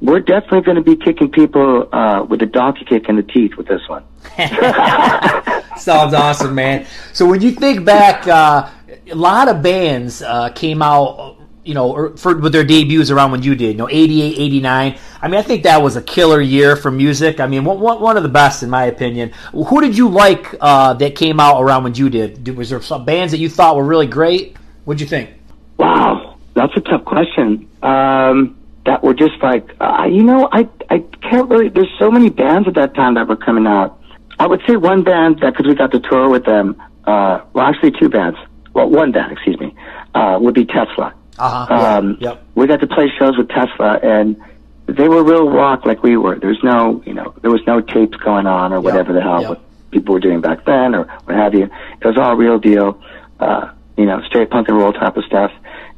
we're 0.00 0.20
definitely 0.20 0.62
going 0.62 0.76
to 0.76 0.82
be 0.82 0.96
kicking 0.96 1.30
people 1.30 1.88
uh, 1.94 2.24
with 2.24 2.42
a 2.42 2.46
donkey 2.46 2.84
kick 2.84 3.08
in 3.08 3.16
the 3.16 3.22
teeth 3.22 3.52
with 3.56 3.68
this 3.68 3.82
one. 3.88 4.04
Sounds 5.76 6.14
awesome, 6.14 6.54
man. 6.54 6.86
So 7.12 7.26
when 7.26 7.42
you 7.42 7.52
think 7.52 7.84
back, 7.84 8.26
uh, 8.26 8.70
a 9.10 9.14
lot 9.14 9.48
of 9.48 9.62
bands 9.62 10.22
uh, 10.22 10.50
came 10.50 10.82
out 10.82 11.36
you 11.66 11.74
know, 11.74 12.14
for, 12.16 12.36
with 12.36 12.52
their 12.52 12.62
debuts 12.62 13.10
around 13.10 13.32
when 13.32 13.42
you 13.42 13.56
did, 13.56 13.72
you 13.72 13.76
know, 13.76 13.88
88, 13.90 14.38
89. 14.38 14.98
I 15.20 15.28
mean, 15.28 15.38
I 15.38 15.42
think 15.42 15.64
that 15.64 15.82
was 15.82 15.96
a 15.96 16.02
killer 16.02 16.40
year 16.40 16.76
for 16.76 16.92
music. 16.92 17.40
I 17.40 17.48
mean, 17.48 17.64
one, 17.64 17.80
one 17.80 18.16
of 18.16 18.22
the 18.22 18.28
best, 18.28 18.62
in 18.62 18.70
my 18.70 18.84
opinion. 18.84 19.32
Who 19.50 19.80
did 19.80 19.96
you 19.96 20.08
like 20.08 20.54
uh, 20.60 20.94
that 20.94 21.16
came 21.16 21.40
out 21.40 21.60
around 21.60 21.82
when 21.82 21.94
you 21.96 22.08
did? 22.08 22.56
Was 22.56 22.70
there 22.70 22.80
some 22.80 23.04
bands 23.04 23.32
that 23.32 23.38
you 23.38 23.48
thought 23.48 23.74
were 23.74 23.84
really 23.84 24.06
great? 24.06 24.56
What'd 24.84 25.00
you 25.00 25.08
think? 25.08 25.30
Wow, 25.76 26.38
that's 26.54 26.72
a 26.76 26.80
tough 26.80 27.04
question. 27.04 27.68
Um, 27.82 28.56
that 28.84 29.02
were 29.02 29.14
just 29.14 29.42
like, 29.42 29.68
uh, 29.80 30.06
you 30.08 30.22
know, 30.22 30.48
I, 30.52 30.68
I 30.88 31.00
can't 31.20 31.50
really, 31.50 31.68
there's 31.68 31.92
so 31.98 32.12
many 32.12 32.30
bands 32.30 32.68
at 32.68 32.74
that 32.74 32.94
time 32.94 33.14
that 33.14 33.26
were 33.26 33.34
coming 33.34 33.66
out. 33.66 34.00
I 34.38 34.46
would 34.46 34.62
say 34.68 34.76
one 34.76 35.02
band 35.02 35.40
that, 35.40 35.52
because 35.52 35.66
we 35.66 35.74
got 35.74 35.90
to 35.90 35.98
tour 35.98 36.28
with 36.28 36.44
them, 36.44 36.80
uh, 37.04 37.40
well, 37.52 37.66
actually 37.66 37.90
two 37.90 38.08
bands. 38.08 38.38
Well, 38.76 38.90
one 38.90 39.10
band, 39.10 39.32
excuse 39.32 39.58
me, 39.58 39.74
uh, 40.14 40.36
would 40.38 40.52
be 40.52 40.66
Tesla. 40.66 41.14
Uh-huh. 41.38 41.74
Um, 41.74 42.18
yeah. 42.20 42.32
Yep. 42.32 42.44
We 42.56 42.66
got 42.66 42.80
to 42.80 42.86
play 42.86 43.10
shows 43.18 43.38
with 43.38 43.48
Tesla, 43.48 43.98
and 44.02 44.36
they 44.84 45.08
were 45.08 45.24
real 45.24 45.48
rock 45.48 45.86
like 45.86 46.02
we 46.02 46.18
were. 46.18 46.38
There's 46.38 46.62
no, 46.62 47.02
you 47.06 47.14
know, 47.14 47.34
there 47.40 47.50
was 47.50 47.62
no 47.66 47.80
tapes 47.80 48.18
going 48.18 48.46
on 48.46 48.74
or 48.74 48.82
whatever 48.82 49.14
yep. 49.14 49.22
the 49.22 49.22
hell 49.22 49.40
yep. 49.40 49.62
people 49.92 50.12
were 50.12 50.20
doing 50.20 50.42
back 50.42 50.66
then 50.66 50.94
or 50.94 51.04
what 51.24 51.36
have 51.36 51.54
you. 51.54 51.70
It 52.02 52.06
was 52.06 52.18
all 52.18 52.36
real 52.36 52.58
deal, 52.58 53.02
uh, 53.40 53.72
you 53.96 54.04
know, 54.04 54.20
straight 54.26 54.50
punk 54.50 54.68
and 54.68 54.76
roll 54.76 54.92
type 54.92 55.16
of 55.16 55.24
stuff. 55.24 55.52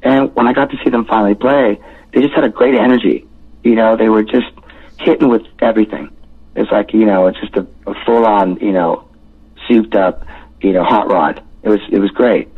And 0.04 0.32
when 0.36 0.46
I 0.46 0.52
got 0.52 0.70
to 0.70 0.76
see 0.84 0.90
them 0.90 1.04
finally 1.04 1.34
play, 1.34 1.80
they 2.12 2.20
just 2.20 2.34
had 2.34 2.44
a 2.44 2.48
great 2.48 2.76
energy. 2.76 3.26
You 3.64 3.74
know, 3.74 3.96
they 3.96 4.08
were 4.08 4.22
just 4.22 4.52
hitting 5.00 5.28
with 5.28 5.42
everything. 5.58 6.16
It's 6.54 6.70
like, 6.70 6.94
you 6.94 7.06
know, 7.06 7.26
it's 7.26 7.40
just 7.40 7.56
a, 7.56 7.66
a 7.88 7.94
full 8.04 8.24
on, 8.24 8.56
you 8.60 8.70
know, 8.70 9.08
souped 9.66 9.96
up, 9.96 10.24
you 10.60 10.72
know, 10.72 10.84
hot 10.84 11.10
rod. 11.10 11.42
It 11.64 11.70
was, 11.70 11.80
it 11.90 11.98
was 11.98 12.12
great. 12.12 12.48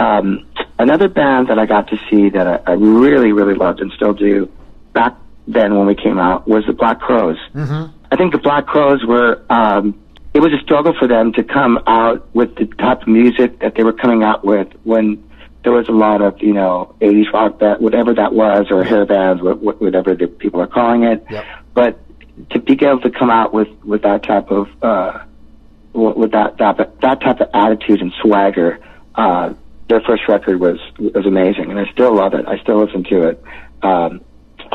Um, 0.00 0.46
another 0.78 1.08
band 1.08 1.48
that 1.48 1.58
I 1.58 1.66
got 1.66 1.88
to 1.88 1.98
see 2.08 2.30
that 2.30 2.46
I, 2.46 2.72
I 2.72 2.74
really, 2.74 3.32
really 3.32 3.54
loved 3.54 3.80
and 3.80 3.92
still 3.92 4.14
do 4.14 4.50
back 4.94 5.14
then 5.46 5.76
when 5.76 5.86
we 5.86 5.94
came 5.94 6.18
out 6.18 6.48
was 6.48 6.64
the 6.66 6.72
Black 6.72 7.00
Crowes. 7.00 7.36
Mm-hmm. 7.54 7.96
I 8.10 8.16
think 8.16 8.32
the 8.32 8.38
Black 8.38 8.66
Crowes 8.66 9.04
were, 9.04 9.44
um, 9.50 10.00
it 10.32 10.40
was 10.40 10.52
a 10.54 10.62
struggle 10.62 10.94
for 10.98 11.06
them 11.06 11.34
to 11.34 11.44
come 11.44 11.78
out 11.86 12.34
with 12.34 12.54
the 12.56 12.64
type 12.66 13.02
of 13.02 13.08
music 13.08 13.58
that 13.60 13.74
they 13.74 13.84
were 13.84 13.92
coming 13.92 14.22
out 14.22 14.42
with 14.42 14.68
when 14.84 15.22
there 15.64 15.72
was 15.72 15.86
a 15.88 15.92
lot 15.92 16.22
of, 16.22 16.40
you 16.40 16.54
know, 16.54 16.94
80s 17.00 17.30
rock, 17.32 17.58
that, 17.58 17.82
whatever 17.82 18.14
that 18.14 18.32
was, 18.32 18.70
or 18.70 18.82
hair 18.82 19.04
bands, 19.04 19.42
whatever 19.42 20.14
the 20.14 20.28
people 20.28 20.62
are 20.62 20.66
calling 20.66 21.02
it. 21.02 21.22
Yep. 21.28 21.44
But 21.74 22.50
to 22.50 22.58
be 22.58 22.72
able 22.72 23.00
to 23.00 23.10
come 23.10 23.28
out 23.28 23.52
with, 23.52 23.68
with 23.84 24.00
that 24.02 24.22
type 24.22 24.50
of, 24.50 24.68
uh, 24.82 25.24
with 25.92 26.30
that, 26.30 26.56
that, 26.56 27.00
that 27.02 27.20
type 27.20 27.40
of 27.40 27.50
attitude 27.52 28.00
and 28.00 28.12
swagger, 28.22 28.78
uh, 29.14 29.52
their 29.90 30.00
first 30.00 30.22
record 30.28 30.60
was 30.60 30.78
was 30.98 31.26
amazing, 31.26 31.70
and 31.70 31.78
I 31.78 31.90
still 31.90 32.14
love 32.14 32.32
it. 32.34 32.46
I 32.48 32.58
still 32.58 32.82
listen 32.82 33.04
to 33.04 33.28
it. 33.28 33.44
Um, 33.82 34.20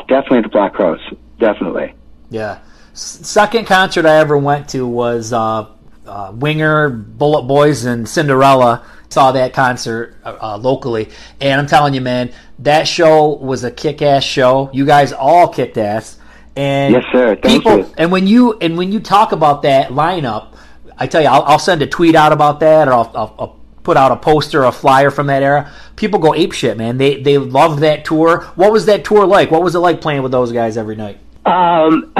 definitely 0.08 0.42
the 0.42 0.48
Black 0.48 0.74
Crowes. 0.74 1.00
Definitely. 1.38 1.94
Yeah. 2.30 2.60
S- 2.92 3.20
second 3.22 3.66
concert 3.66 4.06
I 4.06 4.16
ever 4.16 4.38
went 4.38 4.68
to 4.70 4.86
was 4.86 5.32
uh, 5.32 5.66
uh, 6.06 6.32
Winger, 6.34 6.90
Bullet 6.90 7.42
Boys, 7.42 7.84
and 7.84 8.08
Cinderella. 8.08 8.86
Saw 9.08 9.32
that 9.32 9.54
concert 9.54 10.16
uh, 10.24 10.36
uh 10.40 10.58
locally, 10.58 11.08
and 11.40 11.60
I'm 11.60 11.66
telling 11.66 11.94
you, 11.94 12.00
man, 12.00 12.32
that 12.58 12.88
show 12.88 13.34
was 13.34 13.64
a 13.64 13.70
kick-ass 13.70 14.24
show. 14.24 14.68
You 14.72 14.84
guys 14.84 15.12
all 15.12 15.48
kicked 15.48 15.78
ass. 15.78 16.18
And 16.56 16.94
yes, 16.94 17.04
sir. 17.12 17.36
Thank 17.36 17.62
people, 17.62 17.78
you. 17.78 17.94
And 17.96 18.10
when 18.10 18.26
you 18.26 18.58
and 18.58 18.76
when 18.76 18.92
you 18.92 19.00
talk 19.00 19.32
about 19.32 19.62
that 19.62 19.90
lineup, 19.90 20.56
I 20.98 21.06
tell 21.06 21.22
you, 21.22 21.28
I'll, 21.28 21.42
I'll 21.42 21.58
send 21.58 21.82
a 21.82 21.86
tweet 21.86 22.14
out 22.14 22.32
about 22.32 22.60
that, 22.60 22.88
or 22.88 22.92
I'll, 22.94 23.12
I'll, 23.14 23.34
I'll 23.38 23.55
put 23.86 23.96
out 23.96 24.10
a 24.10 24.16
poster, 24.16 24.64
a 24.64 24.72
flyer 24.72 25.12
from 25.12 25.28
that 25.28 25.44
era. 25.44 25.72
People 25.94 26.18
go 26.18 26.34
ape 26.34 26.50
shit, 26.50 26.76
man. 26.76 26.98
They 26.98 27.22
they 27.22 27.38
love 27.38 27.78
that 27.80 28.04
tour. 28.04 28.40
What 28.56 28.72
was 28.72 28.86
that 28.86 29.04
tour 29.04 29.24
like? 29.24 29.52
What 29.52 29.62
was 29.62 29.76
it 29.76 29.78
like 29.78 30.00
playing 30.00 30.22
with 30.24 30.32
those 30.32 30.50
guys 30.50 30.76
every 30.76 30.96
night? 30.96 31.20
Um, 31.46 32.12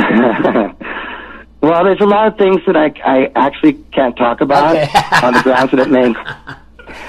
well, 1.60 1.82
there's 1.82 2.00
a 2.00 2.06
lot 2.06 2.28
of 2.28 2.38
things 2.38 2.60
that 2.66 2.76
I 2.76 2.92
I 3.04 3.32
actually 3.34 3.72
can't 3.92 4.16
talk 4.16 4.40
about 4.40 4.76
okay. 4.76 4.88
on 5.26 5.34
the 5.34 5.42
grounds 5.42 5.72
that 5.72 5.80
it 5.80 5.90
makes. 5.90 6.20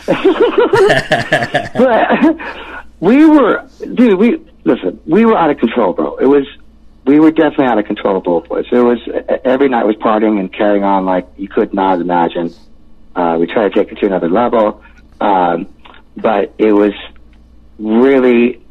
but 1.78 2.98
we 3.00 3.26
were, 3.26 3.70
dude. 3.94 4.18
We 4.18 4.42
listen. 4.64 5.00
We 5.06 5.24
were 5.24 5.38
out 5.38 5.52
of 5.52 5.60
control, 5.60 5.94
bro. 5.94 6.18
It 6.18 6.26
was. 6.26 6.48
We 7.06 7.20
were 7.20 7.30
definitely 7.30 7.68
out 7.68 7.78
of 7.78 7.86
control, 7.86 8.20
both 8.22 8.50
ways. 8.50 8.66
It 8.72 8.80
was 8.80 8.98
every 9.46 9.70
night 9.70 9.86
was 9.86 9.96
partying 9.98 10.40
and 10.40 10.52
carrying 10.52 10.84
on 10.84 11.06
like 11.06 11.28
you 11.38 11.48
could 11.48 11.76
not 11.76 12.02
imagine. 12.02 12.54
Uh, 13.18 13.38
we 13.40 13.48
tried 13.48 13.74
to 13.74 13.76
take 13.76 13.92
it 13.92 13.96
to 14.00 14.06
another 14.06 14.30
level, 14.30 14.82
um, 15.20 15.68
but 16.16 16.54
it 16.58 16.72
was 16.72 16.94
really 17.80 18.62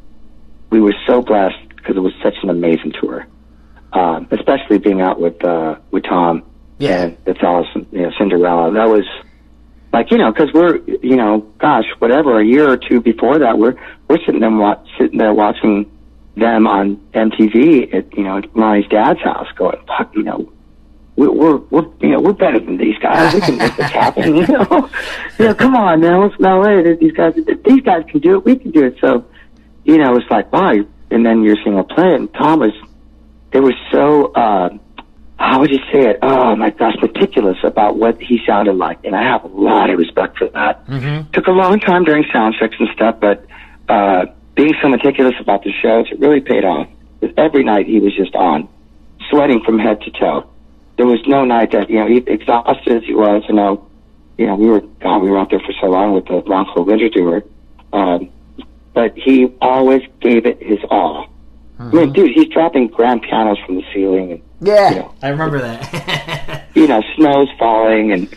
we 0.70 0.80
were 0.80 0.94
so 1.06 1.20
blessed 1.20 1.68
because 1.76 1.96
it 1.96 2.00
was 2.00 2.14
such 2.22 2.34
an 2.42 2.48
amazing 2.48 2.92
tour, 2.98 3.26
um, 3.92 4.26
especially 4.30 4.78
being 4.78 5.02
out 5.02 5.20
with 5.20 5.44
uh, 5.44 5.76
with 5.90 6.04
Tom 6.04 6.42
yeah. 6.78 7.02
and 7.02 7.16
it's 7.26 7.42
awesome. 7.42 7.86
You 7.92 8.02
know, 8.02 8.10
Cinderella. 8.18 8.72
That 8.72 8.88
was 8.88 9.04
like 9.92 10.10
you 10.10 10.18
know 10.18 10.32
because 10.32 10.52
we're 10.52 10.78
you 11.02 11.16
know 11.16 11.40
gosh 11.58 11.84
whatever 11.98 12.38
a 12.38 12.44
year 12.44 12.70
or 12.70 12.76
two 12.76 13.00
before 13.00 13.38
that 13.38 13.58
we're 13.58 13.74
we're 14.08 14.18
sitting 14.18 14.40
there 14.40 14.50
wa- 14.50 14.82
sitting 14.98 15.18
there 15.18 15.32
watching 15.32 15.90
them 16.36 16.66
on 16.66 16.96
MTV 17.14 17.94
at 17.94 18.16
you 18.16 18.24
know 18.24 18.42
Lonnie's 18.54 18.88
dad's 18.88 19.20
house 19.20 19.48
going 19.56 19.78
fuck 19.86 20.14
you 20.14 20.22
know 20.22 20.52
we're, 21.16 21.30
we're, 21.30 21.56
we're, 21.56 21.86
you 22.00 22.10
know, 22.10 22.20
we're 22.20 22.34
better 22.34 22.60
than 22.60 22.76
these 22.76 22.98
guys. 22.98 23.32
We 23.32 23.40
can 23.40 23.56
make 23.56 23.74
this 23.76 23.90
happen, 23.90 24.36
you 24.36 24.46
know. 24.46 24.90
you 25.38 25.46
know, 25.46 25.54
come 25.54 25.74
on, 25.74 26.00
man. 26.00 26.20
Let's 26.20 26.38
not 26.38 26.62
let 26.62 26.86
it. 26.86 27.00
These 27.00 27.12
guys, 27.12 27.34
these 27.64 27.80
guys 27.82 28.04
can 28.08 28.20
do 28.20 28.36
it. 28.36 28.44
We 28.44 28.56
can 28.56 28.70
do 28.70 28.84
it. 28.84 28.96
So, 29.00 29.24
you 29.84 29.96
know, 29.96 30.14
it's 30.16 30.30
like, 30.30 30.52
wow. 30.52 30.74
And 31.10 31.24
then 31.24 31.42
you're 31.42 31.56
seeing 31.64 31.78
a 31.78 31.84
play, 31.84 32.14
and 32.14 32.32
Tom 32.34 32.60
was, 32.60 32.72
they 33.52 33.60
were 33.60 33.74
so, 33.92 34.26
uh, 34.32 34.70
how 35.38 35.60
would 35.60 35.70
you 35.70 35.78
say 35.92 36.10
it? 36.10 36.18
Oh 36.20 36.56
my 36.56 36.70
gosh, 36.70 36.96
meticulous 37.00 37.58
about 37.62 37.96
what 37.96 38.20
he 38.20 38.40
sounded 38.46 38.74
like, 38.74 39.04
and 39.04 39.14
I 39.14 39.22
have 39.22 39.44
a 39.44 39.48
lot 39.48 39.88
of 39.88 39.98
respect 39.98 40.38
for 40.38 40.48
that. 40.48 40.84
Mm-hmm. 40.86 41.30
Took 41.30 41.46
a 41.46 41.52
long 41.52 41.78
time 41.78 42.04
during 42.04 42.24
sound 42.32 42.56
checks 42.58 42.74
and 42.78 42.88
stuff, 42.94 43.20
but 43.20 43.46
uh, 43.88 44.26
being 44.54 44.74
so 44.82 44.88
meticulous 44.88 45.34
about 45.40 45.62
the 45.62 45.72
shows, 45.80 46.06
it 46.10 46.18
really 46.18 46.40
paid 46.40 46.64
off. 46.64 46.88
Every 47.36 47.64
night 47.64 47.86
he 47.86 48.00
was 48.00 48.14
just 48.16 48.34
on, 48.34 48.68
sweating 49.30 49.62
from 49.64 49.78
head 49.78 50.00
to 50.02 50.10
toe 50.10 50.50
there 50.96 51.06
was 51.06 51.20
no 51.26 51.44
night 51.44 51.72
that 51.72 51.90
you 51.90 51.98
know, 51.98 52.06
he, 52.06 52.18
exhausted 52.18 52.96
as 52.96 53.04
he 53.04 53.14
was, 53.14 53.42
you 53.48 53.54
know, 53.54 53.86
you 54.38 54.46
know, 54.46 54.54
we 54.56 54.66
were 54.66 54.80
God, 54.80 55.18
we 55.18 55.30
were 55.30 55.38
out 55.38 55.50
there 55.50 55.60
for 55.60 55.72
so 55.80 55.86
long 55.86 56.14
with 56.14 56.26
the 56.26 56.42
Long 56.46 56.66
Cold 56.74 56.86
Winter 56.86 57.08
Tour, 57.08 57.42
um, 57.92 58.30
but 58.92 59.16
he 59.16 59.54
always 59.60 60.02
gave 60.20 60.46
it 60.46 60.62
his 60.62 60.78
all. 60.90 61.28
Mm-hmm. 61.78 61.96
I 61.96 62.00
mean, 62.00 62.12
dude, 62.12 62.32
he's 62.34 62.48
dropping 62.48 62.88
grand 62.88 63.22
pianos 63.22 63.58
from 63.66 63.76
the 63.76 63.84
ceiling, 63.92 64.32
and 64.32 64.42
yeah, 64.60 64.90
you 64.90 64.96
know, 64.96 65.14
I 65.22 65.28
remember 65.28 65.60
that. 65.60 66.66
you 66.74 66.86
know, 66.86 67.02
snow's 67.16 67.48
falling, 67.58 68.12
and 68.12 68.34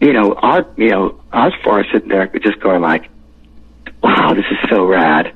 you 0.00 0.12
know, 0.12 0.34
our 0.34 0.66
you 0.76 0.90
know, 0.90 1.20
us 1.32 1.52
four 1.64 1.84
sitting 1.92 2.08
there 2.08 2.26
just 2.42 2.60
going 2.60 2.82
like, 2.82 3.08
"Wow, 4.02 4.34
this 4.34 4.44
is 4.50 4.70
so 4.70 4.84
rad! 4.84 5.34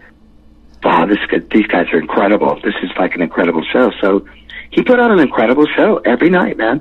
Wow, 0.82 1.06
this 1.06 1.18
these 1.52 1.66
guys 1.66 1.86
are 1.92 1.98
incredible. 1.98 2.54
This 2.62 2.74
is 2.82 2.90
like 2.98 3.14
an 3.14 3.22
incredible 3.22 3.64
show." 3.72 3.90
So 4.00 4.26
he 4.70 4.82
put 4.82 4.98
on 5.00 5.10
an 5.10 5.18
incredible 5.18 5.66
show 5.76 5.98
every 5.98 6.30
night, 6.30 6.56
man. 6.56 6.80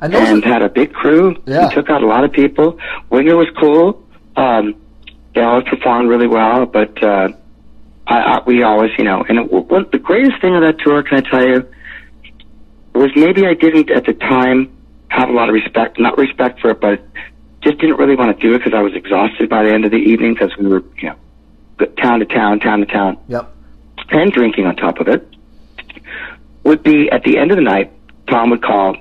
And, 0.00 0.14
and 0.14 0.44
had 0.44 0.62
a 0.62 0.68
big 0.68 0.92
crew. 0.92 1.36
Yeah. 1.46 1.68
He 1.68 1.74
took 1.74 1.88
out 1.88 2.02
a 2.02 2.06
lot 2.06 2.22
of 2.24 2.32
people. 2.32 2.78
Winger 3.08 3.36
was 3.36 3.48
cool. 3.58 4.02
Um, 4.36 4.74
they 5.34 5.40
always 5.40 5.66
performed 5.68 6.08
really 6.10 6.26
well, 6.26 6.66
but 6.66 7.02
uh, 7.02 7.28
I, 8.06 8.18
I, 8.18 8.42
we 8.46 8.62
always, 8.62 8.90
you 8.98 9.04
know, 9.04 9.24
and 9.28 9.38
it, 9.38 9.50
the 9.92 9.98
greatest 9.98 10.40
thing 10.40 10.54
of 10.54 10.60
that 10.62 10.78
tour, 10.78 11.02
can 11.02 11.18
I 11.18 11.20
tell 11.30 11.46
you, 11.46 11.66
was 12.94 13.10
maybe 13.16 13.46
I 13.46 13.54
didn't 13.54 13.90
at 13.90 14.04
the 14.04 14.12
time 14.14 14.70
have 15.08 15.28
a 15.28 15.32
lot 15.32 15.48
of 15.48 15.54
respect, 15.54 15.98
not 15.98 16.18
respect 16.18 16.60
for 16.60 16.70
it, 16.70 16.80
but 16.80 17.02
just 17.62 17.78
didn't 17.78 17.96
really 17.96 18.16
want 18.16 18.38
to 18.38 18.46
do 18.48 18.54
it 18.54 18.58
because 18.58 18.74
I 18.74 18.82
was 18.82 18.94
exhausted 18.94 19.48
by 19.48 19.64
the 19.64 19.72
end 19.72 19.84
of 19.84 19.90
the 19.90 19.96
evening 19.98 20.34
because 20.34 20.56
we 20.58 20.66
were, 20.66 20.82
you 20.98 21.10
know, 21.10 21.86
town 22.02 22.20
to 22.20 22.26
town, 22.26 22.60
town 22.60 22.80
to 22.80 22.86
town, 22.86 23.18
Yep. 23.28 23.50
and 24.10 24.32
drinking 24.32 24.66
on 24.66 24.76
top 24.76 24.98
of 25.00 25.08
it. 25.08 25.26
Would 26.66 26.82
be 26.82 27.08
at 27.10 27.22
the 27.22 27.38
end 27.38 27.52
of 27.52 27.56
the 27.56 27.62
night, 27.62 27.92
Tom 28.28 28.50
would 28.50 28.60
call 28.60 28.96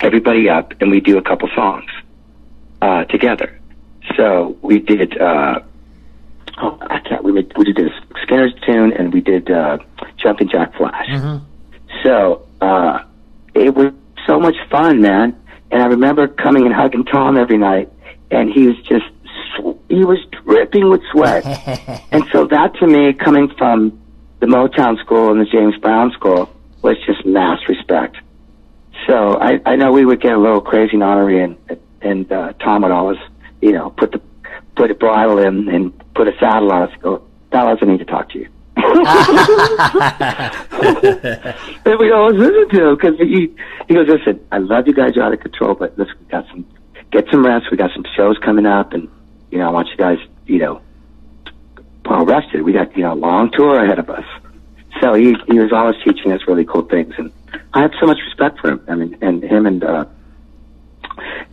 everybody 0.00 0.48
up 0.48 0.74
and 0.80 0.92
we'd 0.92 1.04
do 1.04 1.18
a 1.18 1.22
couple 1.22 1.48
songs 1.54 1.90
uh, 2.80 3.04
together. 3.06 3.58
So 4.16 4.56
we 4.62 4.78
did. 4.78 5.20
Uh, 5.20 5.60
oh, 6.62 6.78
I 6.82 7.00
can't. 7.00 7.24
We 7.24 7.32
did, 7.32 7.52
we 7.58 7.64
did 7.64 7.76
this 7.76 7.92
Skynyrd's 8.24 8.54
tune 8.64 8.92
and 8.92 9.12
we 9.12 9.20
did 9.20 9.50
uh, 9.50 9.78
Jumping 10.18 10.48
Jack 10.48 10.76
Flash. 10.76 11.08
So 12.04 12.46
uh, 12.60 13.02
it 13.54 13.74
was 13.74 13.92
so 14.24 14.38
much 14.38 14.54
fun, 14.70 15.00
man. 15.00 15.36
And 15.72 15.82
I 15.82 15.86
remember 15.86 16.28
coming 16.28 16.64
and 16.64 16.72
hugging 16.72 17.04
Tom 17.06 17.36
every 17.36 17.58
night, 17.58 17.90
and 18.30 18.52
he 18.52 18.68
was 18.68 18.76
just 18.82 19.06
he 19.88 20.04
was 20.04 20.18
dripping 20.44 20.90
with 20.90 21.00
sweat. 21.10 21.44
and 22.12 22.24
so 22.30 22.46
that 22.46 22.74
to 22.76 22.86
me, 22.86 23.12
coming 23.14 23.48
from 23.58 24.00
the 24.38 24.46
Motown 24.46 24.96
school 25.00 25.32
and 25.32 25.40
the 25.40 25.46
James 25.46 25.76
Brown 25.78 26.12
school, 26.12 26.53
was 26.84 26.96
just 27.06 27.24
mass 27.26 27.58
respect. 27.68 28.18
So 29.08 29.38
I, 29.40 29.60
I 29.66 29.74
know 29.76 29.90
we 29.90 30.04
would 30.04 30.20
get 30.20 30.34
a 30.34 30.38
little 30.38 30.60
crazy 30.60 30.92
and 30.92 31.02
honorary, 31.02 31.42
and 31.42 31.56
and 32.02 32.30
uh, 32.30 32.52
Tom 32.60 32.82
would 32.82 32.92
always, 32.92 33.18
you 33.60 33.72
know, 33.72 33.90
put 33.90 34.12
the 34.12 34.20
put 34.76 34.90
a 34.90 34.94
bridle 34.94 35.38
in 35.38 35.68
and 35.68 35.92
put 36.14 36.28
a 36.28 36.32
saddle 36.38 36.70
on 36.70 36.82
us. 36.82 36.90
and 36.92 37.02
Go, 37.02 37.26
Dallas, 37.50 37.78
I 37.82 37.86
need 37.86 37.98
to 37.98 38.04
talk 38.04 38.28
to 38.30 38.38
you. 38.38 38.48
and 41.86 41.98
we 41.98 42.10
always 42.12 42.36
listen 42.36 42.68
to 42.68 42.88
him 42.88 42.96
because 42.96 43.18
he 43.18 43.54
he 43.88 43.94
goes, 43.94 44.06
listen, 44.08 44.44
I 44.52 44.58
love 44.58 44.86
you 44.86 44.92
guys, 44.92 45.12
you're 45.14 45.24
out 45.24 45.32
of 45.32 45.40
control, 45.40 45.74
but 45.74 45.96
listen, 45.96 46.14
we 46.20 46.26
got 46.26 46.46
some 46.48 46.66
get 47.10 47.24
some 47.30 47.46
rest. 47.46 47.70
We 47.70 47.78
got 47.78 47.92
some 47.94 48.04
shows 48.14 48.36
coming 48.44 48.66
up, 48.66 48.92
and 48.92 49.08
you 49.50 49.58
know, 49.58 49.68
I 49.68 49.70
want 49.70 49.88
you 49.88 49.96
guys, 49.96 50.18
you 50.46 50.58
know, 50.58 50.82
well 52.04 52.26
rested. 52.26 52.62
We 52.62 52.72
got 52.72 52.94
you 52.96 53.04
know 53.04 53.14
a 53.14 53.20
long 53.20 53.50
tour 53.52 53.82
ahead 53.82 53.98
of 53.98 54.10
us. 54.10 54.26
So 55.00 55.14
he 55.14 55.34
he 55.48 55.58
was 55.58 55.72
always 55.72 55.96
teaching 56.04 56.32
us 56.32 56.40
really 56.46 56.64
cool 56.64 56.82
things, 56.82 57.14
and 57.18 57.32
I 57.72 57.82
have 57.82 57.92
so 58.00 58.06
much 58.06 58.18
respect 58.24 58.60
for 58.60 58.70
him. 58.70 58.84
I 58.88 58.94
mean, 58.94 59.18
and 59.20 59.42
him 59.42 59.66
and 59.66 59.82
uh, 59.82 60.04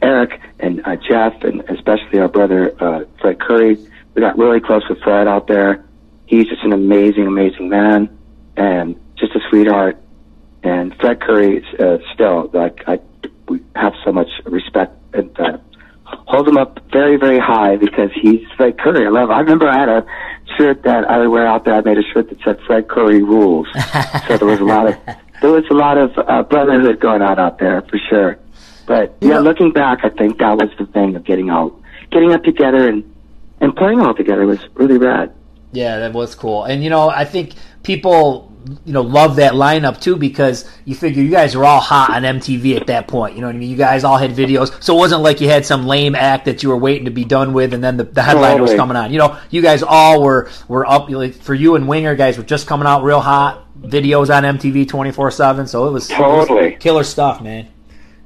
Eric 0.02 0.40
and 0.60 0.82
uh, 0.86 0.96
Jeff, 0.96 1.44
and 1.44 1.62
especially 1.70 2.20
our 2.20 2.28
brother 2.28 2.76
uh, 2.84 3.06
Fred 3.20 3.40
Coury. 3.40 3.78
We 4.14 4.22
got 4.22 4.38
really 4.38 4.60
close 4.60 4.88
with 4.90 5.00
Fred 5.02 5.28
out 5.28 5.48
there. 5.48 5.84
He's 6.26 6.48
just 6.48 6.64
an 6.64 6.74
amazing, 6.74 7.28
amazing 7.28 7.70
man, 7.70 8.18
and 8.58 9.00
just 9.18 9.36
a 9.36 9.40
sweetheart. 9.50 9.98
And 10.64 10.96
Fred 10.98 11.20
Coury, 11.22 11.66
uh, 11.80 11.98
still, 12.14 12.50
like 12.54 12.84
I, 12.88 13.00
we 13.48 13.62
have 13.76 13.94
so 14.06 14.12
much 14.12 14.30
respect 14.46 14.94
and 15.14 15.38
uh, 15.40 15.58
hold 16.28 16.48
him 16.48 16.58
up 16.58 16.80
very, 16.92 17.18
very 17.18 17.40
high 17.40 17.76
because 17.78 18.10
he's 18.14 18.42
Fred 18.58 18.78
Coury. 18.78 19.06
I 19.06 19.10
love. 19.10 19.30
I 19.30 19.40
remember 19.40 19.68
I 19.68 19.80
had 19.80 19.90
a 19.90 20.06
shirt 20.58 20.84
that 20.84 21.10
I 21.10 21.20
would 21.20 21.30
wear 21.30 21.48
out 21.48 21.66
there. 21.66 21.76
I 21.76 21.82
made 21.82 21.98
a 21.98 22.04
shirt 22.14 22.30
that 22.30 22.38
said 22.44 22.60
"Fred 22.66 22.88
Coury 22.88 23.22
rules." 23.22 23.68
so 24.28 24.38
there 24.38 24.48
was 24.48 24.60
a 24.60 24.66
lot 24.66 24.88
of 24.88 24.96
there 25.42 25.52
was 25.52 25.66
a 25.70 25.74
lot 25.74 25.98
of 25.98 26.12
uh, 26.18 26.44
brotherhood 26.44 27.00
going 27.00 27.22
on 27.22 27.40
out 27.40 27.60
there 27.60 27.82
for 27.84 28.00
sure. 28.10 28.38
But 28.86 29.16
yeah, 29.22 29.40
looking 29.40 29.72
back, 29.72 30.00
I 30.04 30.10
think 30.10 30.40
that 30.40 30.58
was 30.58 30.70
the 30.78 30.86
thing 30.86 31.16
of 31.16 31.24
getting 31.24 31.50
out, 31.50 31.80
getting 32.12 32.34
up 32.34 32.44
together 32.44 32.88
and 32.88 33.04
and 33.60 33.76
playing 33.76 34.02
all 34.02 34.14
together 34.14 34.46
was 34.46 34.60
really 34.74 34.98
rad. 34.98 35.34
Yeah, 35.72 36.00
that 36.00 36.14
was 36.14 36.36
cool. 36.36 36.64
And 36.64 36.84
you 36.84 36.90
know, 36.90 37.10
I 37.10 37.26
think 37.26 37.54
people 37.84 38.52
you 38.86 38.94
know 38.94 39.02
love 39.02 39.38
that 39.38 39.54
lineup 39.54 40.00
too 40.00 40.16
because 40.16 40.70
you 40.86 40.94
figure 40.94 41.24
you 41.24 41.32
guys 41.32 41.56
were 41.56 41.66
all 41.66 41.80
hot 41.80 42.12
on 42.12 42.22
MTV 42.22 42.80
at 42.80 42.88
that 42.88 43.08
point. 43.08 43.36
You 43.36 43.42
know 43.42 43.48
what 43.48 43.56
I 43.56 43.60
mean? 43.60 43.70
You 43.70 43.76
guys 43.78 44.04
all 44.04 44.18
had 44.18 44.32
videos, 44.32 44.82
so 44.84 44.96
it 44.96 45.00
wasn't 45.00 45.24
like 45.24 45.42
you 45.42 45.50
had 45.50 45.66
some 45.66 45.88
lame 45.88 46.14
act 46.16 46.46
that 46.46 46.62
you 46.62 46.70
were 46.70 46.78
waiting 46.78 47.06
to 47.06 47.12
be 47.12 47.26
done 47.26 47.54
with, 47.54 47.74
and 47.74 47.84
then 47.84 47.98
the, 47.98 48.04
the 48.04 48.22
headliner 48.22 48.62
was 48.62 48.74
coming 48.76 48.96
on. 48.96 49.12
You 49.12 49.18
know, 49.20 49.40
you 49.50 49.62
guys 49.62 49.82
all 49.82 50.22
were 50.24 50.50
were 50.68 50.88
up. 50.88 51.10
Like, 51.10 51.34
for 51.34 51.56
you 51.56 51.76
and 51.76 51.88
Winger, 51.88 52.16
guys 52.16 52.38
were 52.38 52.44
just 52.44 52.68
coming 52.68 52.88
out 52.88 53.04
real 53.04 53.22
hot. 53.22 53.66
Videos 53.82 54.36
on 54.36 54.44
MTV 54.44 54.88
twenty 54.88 55.12
four 55.12 55.32
seven, 55.32 55.66
so 55.66 55.88
it 55.88 55.92
was 55.92 56.10
it 56.12 56.20
was 56.20 56.48
Totally. 56.48 56.76
killer 56.76 57.04
stuff, 57.04 57.42
man. 57.42 57.68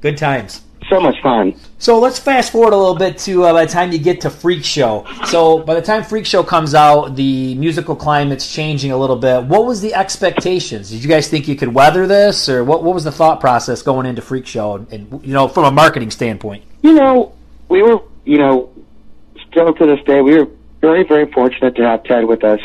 Good 0.01 0.17
times. 0.17 0.61
So 0.89 0.99
much 0.99 1.19
fun. 1.21 1.59
So 1.79 1.99
let's 1.99 2.19
fast 2.19 2.51
forward 2.51 2.73
a 2.73 2.77
little 2.77 2.95
bit 2.95 3.17
to 3.19 3.45
uh, 3.45 3.53
by 3.53 3.65
the 3.65 3.71
time 3.71 3.91
you 3.91 3.97
get 3.97 4.21
to 4.21 4.29
Freak 4.29 4.63
Show. 4.63 5.05
So 5.25 5.59
by 5.59 5.73
the 5.73 5.81
time 5.81 6.03
Freak 6.03 6.27
Show 6.27 6.43
comes 6.43 6.75
out, 6.75 7.15
the 7.15 7.55
musical 7.55 7.95
climate's 7.95 8.53
changing 8.53 8.91
a 8.91 8.97
little 8.97 9.15
bit. 9.15 9.45
What 9.45 9.65
was 9.65 9.81
the 9.81 9.95
expectations? 9.95 10.91
Did 10.91 11.03
you 11.03 11.09
guys 11.09 11.27
think 11.27 11.47
you 11.47 11.55
could 11.55 11.73
weather 11.73 12.05
this, 12.05 12.47
or 12.49 12.63
what? 12.63 12.83
What 12.83 12.93
was 12.93 13.03
the 13.03 13.11
thought 13.11 13.39
process 13.39 13.81
going 13.81 14.05
into 14.05 14.21
Freak 14.21 14.45
Show, 14.45 14.75
and, 14.75 14.93
and 14.93 15.25
you 15.25 15.33
know, 15.33 15.47
from 15.47 15.63
a 15.65 15.71
marketing 15.71 16.11
standpoint? 16.11 16.63
You 16.83 16.93
know, 16.93 17.33
we 17.67 17.81
were, 17.81 18.01
you 18.23 18.37
know, 18.37 18.71
still 19.49 19.73
to 19.73 19.85
this 19.87 20.03
day, 20.05 20.21
we 20.21 20.37
were 20.37 20.47
very, 20.81 21.03
very 21.03 21.31
fortunate 21.31 21.75
to 21.77 21.83
have 21.83 22.03
Ted 22.03 22.25
with 22.25 22.43
us 22.43 22.59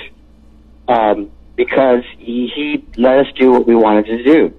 um, 0.88 1.30
because 1.56 2.04
he, 2.18 2.48
he 2.54 2.84
let 2.96 3.20
us 3.20 3.32
do 3.34 3.52
what 3.52 3.66
we 3.66 3.74
wanted 3.74 4.04
to 4.06 4.22
do, 4.22 4.54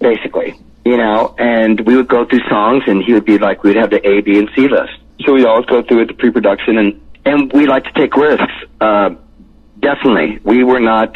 basically. 0.00 0.58
You 0.88 0.96
know, 0.96 1.34
and 1.38 1.78
we 1.86 1.96
would 1.96 2.08
go 2.08 2.24
through 2.24 2.40
songs, 2.48 2.82
and 2.86 3.02
he 3.02 3.12
would 3.12 3.26
be 3.26 3.36
like, 3.38 3.62
we'd 3.62 3.76
have 3.76 3.90
the 3.90 4.00
A, 4.08 4.22
B, 4.22 4.38
and 4.38 4.48
C 4.56 4.68
list. 4.68 4.92
So 5.22 5.34
we'd 5.34 5.44
always 5.44 5.66
go 5.66 5.82
through 5.82 6.00
it, 6.02 6.08
the 6.08 6.14
pre-production, 6.14 6.78
and 6.78 6.98
and 7.26 7.52
we 7.52 7.66
like 7.66 7.84
to 7.84 7.92
take 7.92 8.16
risks. 8.16 8.54
Uh, 8.80 9.10
definitely, 9.80 10.38
we 10.44 10.64
were 10.64 10.80
not. 10.80 11.14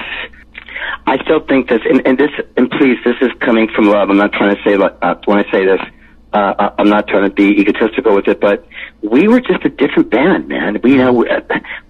I 1.07 1.17
still 1.25 1.41
think 1.47 1.71
this, 1.71 1.81
and, 1.89 2.07
and 2.07 2.19
this, 2.19 2.31
and 2.59 2.71
please, 2.71 2.99
this 3.03 3.17
is 3.23 3.31
coming 3.41 3.67
from 3.75 3.87
love. 3.87 4.11
I'm 4.11 4.19
not 4.19 4.33
trying 4.35 4.55
to 4.55 4.63
say 4.63 4.77
like 4.77 4.95
uh, 5.01 5.15
when 5.25 5.39
I 5.39 5.51
say 5.51 5.65
this, 5.65 5.81
uh, 6.35 6.53
I- 6.59 6.73
I'm 6.79 6.91
not 6.91 7.09
trying 7.09 7.25
to 7.31 7.35
be 7.35 7.49
egotistical 7.59 8.15
with 8.15 8.29
it, 8.29 8.41
but 8.41 8.67
we 9.01 9.27
were 9.27 9.41
just 9.41 9.65
a 9.65 9.71
different 9.71 10.11
band, 10.11 10.49
man. 10.49 10.81
We 10.83 10.91
you 10.93 10.99
know 10.99 11.15
we, 11.15 11.31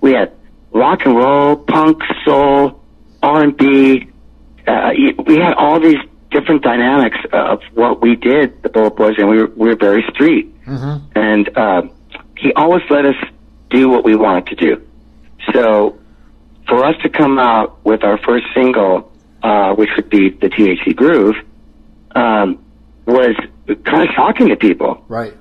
we 0.01 0.13
had 0.13 0.31
rock 0.71 1.05
and 1.05 1.17
roll, 1.17 1.57
punk, 1.57 1.99
soul, 2.25 2.81
R 3.25 3.43
and 3.43 3.57
B. 3.57 4.09
Uh, 4.69 4.91
we 5.27 5.39
had 5.39 5.55
all 5.55 5.81
these 5.81 5.97
different 6.33 6.63
dynamics 6.63 7.19
of 7.33 7.61
what 7.75 8.01
we 8.01 8.17
did, 8.17 8.63
the 8.63 8.69
Bullet 8.69 8.97
Boys, 8.97 9.15
and 9.19 9.29
we 9.29 9.39
were 9.39 9.47
we 9.49 9.69
were 9.69 9.77
very 9.77 10.05
street. 10.13 10.53
And 11.15 11.57
uh, 11.57 11.83
he 12.37 12.53
always 12.55 12.83
let 12.91 13.05
us 13.05 13.17
do 13.71 13.89
what 13.89 14.05
we 14.05 14.17
wanted 14.17 14.47
to 14.49 14.57
do. 14.57 14.83
So 15.53 15.99
for 16.69 16.85
us 16.85 16.95
to 17.03 17.09
come 17.09 17.39
out 17.39 17.85
with 17.85 18.05
our 18.05 18.19
first 18.19 18.47
single, 18.55 19.13
uh, 19.43 19.75
which 19.75 19.91
would 19.97 20.09
be 20.09 20.31
the 20.31 20.49
THC 20.49 20.95
Groove, 20.95 21.37
um, 22.15 22.65
was 23.07 23.35
kind 23.67 24.09
of 24.09 24.15
shocking 24.15 24.49
to 24.49 24.57
people. 24.57 25.05
Right. 25.09 25.35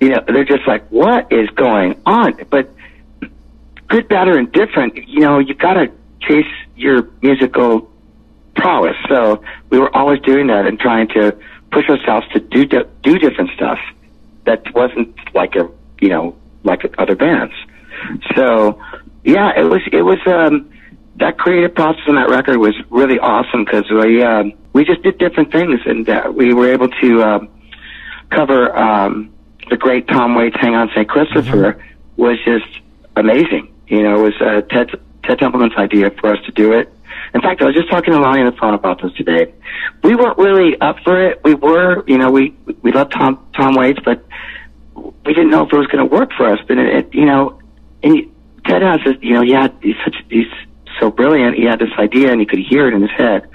You 0.00 0.10
know, 0.10 0.20
they're 0.26 0.44
just 0.44 0.66
like, 0.66 0.88
"What 0.90 1.32
is 1.32 1.48
going 1.50 2.00
on?" 2.06 2.34
But 2.50 2.70
good, 3.88 4.08
bad, 4.08 4.28
or 4.28 4.38
indifferent, 4.38 4.96
you 5.08 5.20
know, 5.20 5.38
you 5.38 5.54
gotta 5.54 5.90
chase 6.20 6.46
your 6.76 7.08
musical 7.20 7.90
prowess. 8.58 8.96
So 9.08 9.42
we 9.70 9.78
were 9.78 9.94
always 9.96 10.20
doing 10.20 10.48
that 10.48 10.66
and 10.66 10.78
trying 10.78 11.08
to 11.08 11.36
push 11.70 11.88
ourselves 11.88 12.26
to 12.34 12.40
do 12.40 12.66
do 13.02 13.18
different 13.18 13.50
stuff 13.54 13.78
that 14.44 14.62
wasn't 14.74 15.14
like 15.34 15.54
a 15.56 15.68
you 16.00 16.08
know 16.08 16.36
like 16.64 16.82
other 16.98 17.16
bands. 17.16 17.54
So 18.36 18.80
yeah, 19.24 19.52
it 19.56 19.64
was 19.64 19.80
it 19.92 20.02
was 20.02 20.18
um, 20.26 20.70
that 21.16 21.38
creative 21.38 21.74
process 21.74 22.02
on 22.08 22.16
that 22.16 22.28
record 22.28 22.58
was 22.58 22.74
really 22.90 23.18
awesome 23.18 23.64
because 23.64 23.84
we 23.90 24.22
um, 24.22 24.52
we 24.72 24.84
just 24.84 25.02
did 25.02 25.18
different 25.18 25.52
things 25.52 25.80
and 25.86 26.08
uh, 26.08 26.32
we 26.34 26.54
were 26.54 26.70
able 26.70 26.88
to 26.88 27.22
um, 27.22 27.48
cover 28.30 28.76
um, 28.76 29.32
the 29.70 29.76
great 29.76 30.08
Tom 30.08 30.34
Waits 30.34 30.56
"Hang 30.60 30.74
On 30.74 30.88
St. 30.94 31.08
Christopher" 31.08 31.82
was 32.16 32.38
just 32.44 32.80
amazing. 33.16 33.72
You 33.86 34.02
know, 34.02 34.20
it 34.20 34.22
was 34.22 34.40
uh, 34.40 34.60
Ted 34.62 34.90
Ted 35.24 35.38
Templeman's 35.38 35.76
idea 35.76 36.10
for 36.10 36.32
us 36.32 36.38
to 36.46 36.52
do 36.52 36.72
it. 36.72 36.92
In 37.34 37.40
fact, 37.40 37.60
I 37.60 37.66
was 37.66 37.74
just 37.74 37.90
talking 37.90 38.12
to 38.14 38.20
Lonnie 38.20 38.40
on 38.42 38.50
the 38.50 38.56
phone 38.58 38.74
about 38.74 39.02
this 39.02 39.12
today. 39.12 39.52
We 40.02 40.14
weren't 40.16 40.38
really 40.38 40.80
up 40.80 40.96
for 41.04 41.20
it. 41.20 41.40
We 41.44 41.54
were, 41.54 42.04
you 42.06 42.18
know, 42.18 42.30
we 42.30 42.56
we 42.82 42.92
loved 42.92 43.12
Tom 43.12 43.46
Tom 43.54 43.74
Waits, 43.74 44.00
but 44.04 44.24
we 44.96 45.34
didn't 45.34 45.50
know 45.50 45.66
if 45.66 45.72
it 45.72 45.76
was 45.76 45.86
going 45.88 46.08
to 46.08 46.14
work 46.14 46.30
for 46.36 46.46
us. 46.46 46.58
But 46.66 46.78
it, 46.78 46.86
it 46.94 47.14
you 47.14 47.26
know, 47.26 47.60
and 48.02 48.30
Ted 48.66 48.82
has 48.82 49.00
this, 49.04 49.16
you 49.20 49.34
know, 49.34 49.42
he 49.42 49.52
had 49.52 49.74
he's 49.82 49.96
such 50.04 50.16
he's 50.30 50.46
so 51.00 51.10
brilliant. 51.10 51.56
He 51.56 51.64
had 51.64 51.78
this 51.78 51.92
idea, 51.98 52.30
and 52.32 52.40
he 52.40 52.46
could 52.46 52.60
hear 52.60 52.88
it 52.88 52.94
in 52.94 53.02
his 53.02 53.10
head 53.16 53.48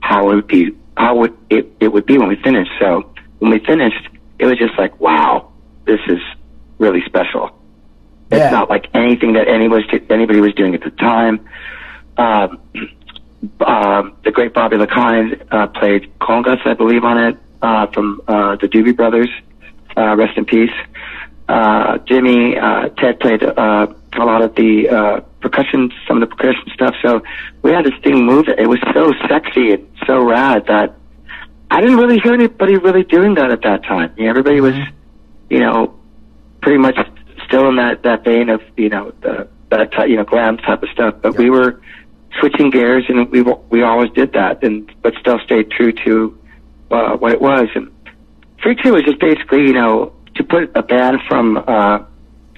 how 0.00 0.30
it 0.30 0.34
would 0.34 0.46
be, 0.46 0.70
how 0.96 1.16
would 1.16 1.34
it 1.48 1.72
it 1.80 1.88
would 1.88 2.04
be 2.06 2.18
when 2.18 2.28
we 2.28 2.36
finished. 2.36 2.70
So 2.78 3.10
when 3.38 3.50
we 3.50 3.58
finished, 3.60 4.08
it 4.38 4.44
was 4.46 4.58
just 4.58 4.78
like, 4.78 5.00
wow, 5.00 5.50
this 5.86 6.00
is 6.08 6.18
really 6.78 7.02
special. 7.06 7.58
It's 8.30 8.38
Yeah. 8.40 8.50
not 8.50 8.68
like 8.68 8.88
anything 8.94 9.32
that 9.34 9.48
any 9.48 9.68
was 9.68 9.82
anybody 10.10 10.40
was 10.40 10.52
doing 10.54 10.74
at 10.74 10.82
the 10.82 10.90
time. 10.90 11.46
Um, 12.16 12.60
um, 13.60 14.16
the 14.24 14.30
great 14.30 14.54
Bobby 14.54 14.76
LaKind 14.76 15.46
uh, 15.50 15.66
played 15.68 16.12
congas, 16.18 16.66
I 16.66 16.74
believe, 16.74 17.04
on 17.04 17.18
it 17.18 17.36
uh, 17.62 17.86
from 17.88 18.20
uh, 18.28 18.56
the 18.56 18.68
Doobie 18.68 18.96
Brothers. 18.96 19.30
Uh, 19.96 20.16
rest 20.16 20.36
in 20.36 20.44
peace. 20.44 20.72
Uh, 21.48 21.98
Jimmy, 21.98 22.58
uh, 22.58 22.88
Ted 22.90 23.20
played 23.20 23.42
uh, 23.42 23.86
a 24.14 24.24
lot 24.24 24.42
of 24.42 24.54
the 24.54 24.88
uh, 24.88 25.20
percussion, 25.40 25.92
some 26.08 26.22
of 26.22 26.28
the 26.28 26.34
percussion 26.34 26.64
stuff. 26.74 26.94
So 27.02 27.22
we 27.62 27.70
had 27.70 27.84
this 27.84 27.94
thing 28.02 28.24
move. 28.24 28.48
It 28.48 28.68
was 28.68 28.80
so 28.92 29.12
sexy 29.28 29.72
and 29.72 29.88
so 30.06 30.22
rad 30.24 30.66
that 30.66 30.96
I 31.70 31.80
didn't 31.80 31.96
really 31.96 32.18
hear 32.18 32.32
anybody 32.32 32.76
really 32.76 33.04
doing 33.04 33.34
that 33.34 33.50
at 33.50 33.62
that 33.62 33.84
time. 33.84 34.12
You 34.16 34.24
know, 34.24 34.30
everybody 34.30 34.60
was, 34.60 34.74
you 35.50 35.60
know, 35.60 35.94
pretty 36.60 36.78
much 36.78 36.96
still 37.46 37.68
in 37.68 37.76
that 37.76 38.02
that 38.02 38.24
vein 38.24 38.48
of 38.48 38.62
you 38.76 38.88
know 38.88 39.12
the 39.20 39.48
that 39.70 39.92
ty- 39.92 40.06
you 40.06 40.16
know 40.16 40.24
glam 40.24 40.56
type 40.58 40.82
of 40.82 40.88
stuff. 40.90 41.16
But 41.20 41.36
we 41.36 41.50
were 41.50 41.80
switching 42.40 42.70
gears, 42.70 43.04
and 43.08 43.30
we 43.30 43.42
we 43.42 43.82
always 43.82 44.10
did 44.10 44.32
that, 44.32 44.62
and 44.62 44.90
but 45.02 45.14
still 45.20 45.38
stayed 45.44 45.70
true 45.70 45.92
to 46.04 46.38
uh, 46.90 47.16
what 47.16 47.32
it 47.32 47.40
was. 47.40 47.68
And 47.74 47.90
Freak 48.62 48.80
Show 48.82 48.92
was 48.92 49.02
just 49.02 49.20
basically 49.20 49.66
you 49.66 49.72
know 49.72 50.12
to 50.36 50.44
put 50.44 50.70
a 50.74 50.82
band 50.82 51.20
from 51.28 51.58
uh, 51.58 51.98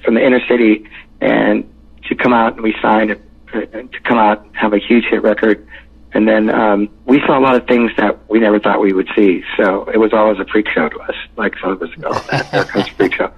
from 0.04 0.14
the 0.14 0.24
inner 0.24 0.40
city 0.48 0.88
and 1.20 1.70
to 2.08 2.14
come 2.14 2.32
out 2.32 2.54
and 2.54 2.62
we 2.62 2.74
signed 2.80 3.10
it, 3.10 3.22
to 3.52 4.00
come 4.04 4.18
out 4.18 4.44
and 4.44 4.56
have 4.56 4.72
a 4.72 4.78
huge 4.78 5.04
hit 5.10 5.22
record. 5.22 5.66
And 6.12 6.26
then 6.26 6.48
um, 6.48 6.88
we 7.04 7.20
saw 7.26 7.38
a 7.38 7.42
lot 7.42 7.56
of 7.56 7.66
things 7.66 7.90
that 7.98 8.30
we 8.30 8.38
never 8.38 8.58
thought 8.58 8.80
we 8.80 8.92
would 8.92 9.08
see. 9.14 9.42
So 9.56 9.84
it 9.92 9.98
was 9.98 10.12
always 10.14 10.38
a 10.38 10.46
freak 10.46 10.66
show 10.68 10.88
to 10.88 10.98
us. 11.00 11.14
Like 11.36 11.54
some 11.60 11.72
of 11.72 11.82
us 11.82 11.90
go, 12.00 12.12
there 12.52 12.64
comes 12.64 12.88
a 12.88 12.92
freak 12.92 13.14
show. 13.14 13.30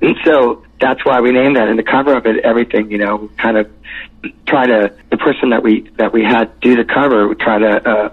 And 0.00 0.16
so 0.24 0.64
that's 0.80 1.04
why 1.04 1.20
we 1.20 1.30
named 1.30 1.56
that. 1.56 1.68
And 1.68 1.78
the 1.78 1.84
cover 1.84 2.16
of 2.16 2.26
it, 2.26 2.44
everything, 2.44 2.90
you 2.90 2.98
know, 2.98 3.30
kind 3.36 3.56
of 3.56 3.70
try 4.46 4.66
to 4.66 4.94
the 5.10 5.16
person 5.16 5.50
that 5.50 5.62
we 5.62 5.90
that 5.96 6.12
we 6.12 6.22
had 6.22 6.58
do 6.60 6.76
the 6.76 6.84
cover 6.84 7.28
would 7.28 7.40
try 7.40 7.58
to 7.58 7.88
uh, 7.88 8.12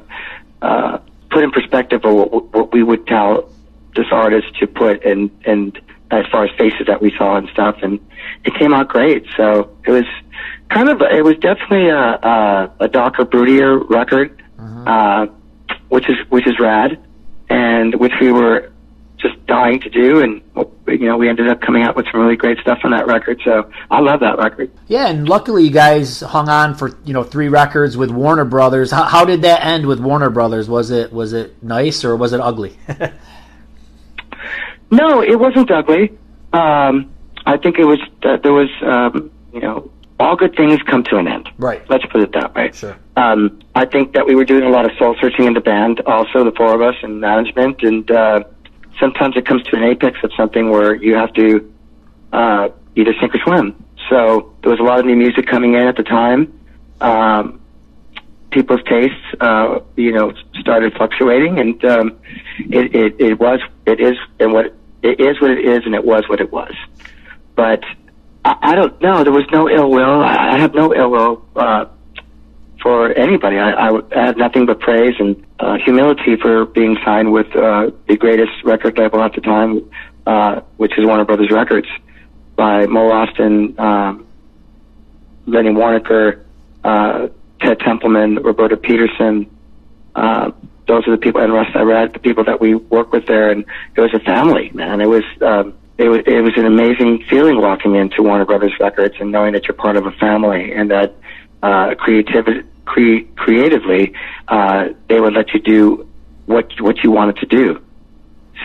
uh, 0.61 0.97
put 1.29 1.43
in 1.43 1.51
perspective 1.51 2.01
of 2.03 2.13
what, 2.13 2.53
what 2.53 2.73
we 2.73 2.83
would 2.83 3.07
tell 3.07 3.49
this 3.95 4.07
artist 4.11 4.47
to 4.59 4.67
put 4.67 5.03
and 5.05 5.29
and 5.45 5.79
as 6.11 6.25
far 6.31 6.43
as 6.45 6.51
faces 6.57 6.87
that 6.87 7.01
we 7.01 7.13
saw 7.17 7.37
and 7.37 7.47
stuff, 7.49 7.77
and 7.81 7.99
it 8.43 8.53
came 8.55 8.73
out 8.73 8.89
great. 8.89 9.25
So 9.37 9.75
it 9.85 9.91
was 9.91 10.05
kind 10.69 10.89
of 10.89 11.01
it 11.01 11.23
was 11.23 11.35
definitely 11.37 11.89
a 11.89 11.97
a, 11.97 12.73
a 12.81 12.87
darker, 12.87 13.25
broodier 13.25 13.89
record, 13.89 14.43
uh, 14.87 15.27
which 15.89 16.09
is 16.09 16.17
which 16.29 16.47
is 16.47 16.59
rad, 16.59 16.99
and 17.49 17.95
which 17.95 18.13
we 18.19 18.31
were 18.31 18.70
just 19.21 19.45
dying 19.45 19.79
to 19.81 19.89
do, 19.89 20.21
and 20.21 20.41
you 20.87 21.07
know 21.07 21.17
we 21.17 21.29
ended 21.29 21.47
up 21.47 21.61
coming 21.61 21.83
out 21.83 21.95
with 21.95 22.05
some 22.11 22.21
really 22.21 22.35
great 22.35 22.57
stuff 22.59 22.79
on 22.83 22.91
that 22.91 23.07
record. 23.07 23.41
So 23.43 23.69
I 23.89 23.99
love 23.99 24.19
that 24.21 24.37
record. 24.37 24.71
Yeah, 24.87 25.07
and 25.07 25.27
luckily 25.27 25.63
you 25.63 25.71
guys 25.71 26.21
hung 26.21 26.49
on 26.49 26.75
for 26.75 26.97
you 27.05 27.13
know 27.13 27.23
three 27.23 27.49
records 27.49 27.97
with 27.97 28.11
Warner 28.11 28.45
Brothers. 28.45 28.91
How, 28.91 29.03
how 29.03 29.25
did 29.25 29.41
that 29.43 29.63
end 29.65 29.85
with 29.85 29.99
Warner 29.99 30.29
Brothers? 30.29 30.69
Was 30.69 30.91
it 30.91 31.11
was 31.13 31.33
it 31.33 31.61
nice 31.63 32.03
or 32.03 32.15
was 32.15 32.33
it 32.33 32.39
ugly? 32.39 32.77
No, 34.91 35.21
it 35.23 35.39
wasn't 35.39 35.71
ugly. 35.71 36.11
Um, 36.51 37.11
I 37.45 37.57
think 37.57 37.79
it 37.79 37.85
was 37.85 37.99
uh, 38.23 38.37
there 38.43 38.51
was 38.53 38.69
um, 38.83 39.31
you 39.53 39.61
know 39.61 39.89
all 40.19 40.35
good 40.35 40.55
things 40.55 40.79
come 40.83 41.03
to 41.05 41.17
an 41.17 41.27
end. 41.27 41.49
Right. 41.57 41.81
Let's 41.89 42.05
put 42.07 42.21
it 42.21 42.33
that 42.33 42.53
way. 42.53 42.71
Sure. 42.73 42.97
Um, 43.15 43.59
I 43.73 43.85
think 43.85 44.13
that 44.13 44.27
we 44.27 44.35
were 44.35 44.45
doing 44.45 44.63
a 44.63 44.69
lot 44.69 44.85
of 44.85 44.91
soul 44.99 45.15
searching 45.19 45.45
in 45.45 45.53
the 45.53 45.61
band, 45.61 46.01
also 46.01 46.43
the 46.43 46.51
four 46.51 46.75
of 46.75 46.81
us 46.81 46.95
and 47.01 47.21
management, 47.21 47.81
and 47.81 48.11
uh, 48.11 48.43
sometimes 49.01 49.35
it 49.35 49.45
comes 49.45 49.63
to 49.63 49.75
an 49.75 49.83
apex 49.83 50.19
of 50.23 50.31
something 50.37 50.69
where 50.69 50.95
you 50.95 51.15
have 51.15 51.33
to 51.33 51.73
uh, 52.31 52.69
either 52.95 53.13
sink 53.19 53.35
or 53.35 53.39
swim. 53.39 53.83
So 54.09 54.53
there 54.61 54.71
was 54.71 54.79
a 54.79 54.83
lot 54.83 54.99
of 54.99 55.05
new 55.05 55.17
music 55.17 55.47
coming 55.47 55.73
in 55.73 55.81
at 55.81 55.97
the 55.97 56.03
time. 56.03 56.57
Um, 57.01 57.59
people's 58.51 58.83
tastes, 58.83 59.17
uh, 59.39 59.79
you 59.95 60.11
know, 60.11 60.33
started 60.59 60.93
fluctuating, 60.93 61.59
and 61.59 61.83
um, 61.85 62.19
it, 62.59 62.95
it, 62.95 63.15
it 63.19 63.39
was, 63.39 63.59
it 63.85 63.99
is, 63.99 64.15
and 64.39 64.53
what 64.53 64.73
it 65.01 65.19
is 65.19 65.41
what 65.41 65.51
it 65.51 65.65
is, 65.65 65.81
and 65.85 65.95
it 65.95 66.05
was 66.05 66.29
what 66.29 66.39
it 66.39 66.51
was. 66.51 66.73
But 67.55 67.83
I, 68.45 68.55
I 68.61 68.75
don't 68.75 69.01
know. 69.01 69.23
There 69.23 69.33
was 69.33 69.47
no 69.51 69.67
ill 69.69 69.89
will. 69.89 70.21
I, 70.21 70.55
I 70.55 70.59
have 70.59 70.75
no 70.75 70.93
ill 70.93 71.09
will 71.09 71.45
uh, 71.55 71.85
for 72.81 73.11
anybody. 73.13 73.57
I, 73.57 73.89
I, 73.89 74.25
have 74.25 74.37
nothing 74.37 74.65
but 74.65 74.79
praise 74.79 75.15
and 75.19 75.41
uh, 75.59 75.77
humility 75.83 76.35
for 76.35 76.65
being 76.65 76.97
signed 77.05 77.31
with 77.31 77.55
uh, 77.55 77.91
the 78.07 78.17
greatest 78.17 78.51
record 78.63 78.97
label 78.97 79.21
at 79.21 79.33
the 79.33 79.41
time, 79.41 79.89
uh, 80.25 80.61
which 80.77 80.97
is 80.97 81.05
Warner 81.05 81.25
Brothers 81.25 81.51
Records, 81.51 81.87
by 82.55 82.85
Mo 82.87 83.09
Ostin, 83.09 83.79
um, 83.79 84.25
Lenny 85.45 85.69
Waronker, 85.69 86.43
uh, 86.83 87.27
Ted 87.59 87.79
Templeman, 87.79 88.35
Roberta 88.35 88.77
Petersen. 88.77 89.49
Uh, 90.15 90.51
those 90.87 91.07
are 91.07 91.11
the 91.11 91.17
people, 91.17 91.41
and 91.41 91.53
Russ 91.53 91.67
Thyret, 91.73 92.13
the 92.13 92.19
people 92.19 92.43
that 92.45 92.59
we 92.59 92.75
work 92.75 93.11
with 93.11 93.27
there, 93.27 93.51
and 93.51 93.63
it 93.95 94.01
was 94.01 94.13
a 94.13 94.19
family, 94.19 94.71
man. 94.73 94.99
It 94.99 95.07
was, 95.07 95.23
um, 95.41 95.73
it 95.97 96.09
was, 96.09 96.21
it 96.25 96.41
was 96.41 96.53
an 96.57 96.65
amazing 96.65 97.23
feeling 97.29 97.61
walking 97.61 97.95
into 97.95 98.23
Warner 98.23 98.45
Brothers 98.45 98.73
Records 98.79 99.15
and 99.19 99.31
knowing 99.31 99.53
that 99.53 99.65
you're 99.65 99.75
part 99.75 99.95
of 99.95 100.05
a 100.05 100.11
family 100.11 100.73
and 100.73 100.89
that 100.89 101.15
uh, 101.63 101.93
creativity, 101.95 102.67
cre- 102.91 103.25
creatively, 103.35 104.13
uh, 104.47 104.89
they 105.07 105.19
would 105.19 105.33
let 105.33 105.53
you 105.53 105.59
do 105.59 106.07
what 106.45 106.69
what 106.81 107.03
you 107.03 107.11
wanted 107.11 107.37
to 107.37 107.45
do. 107.45 107.81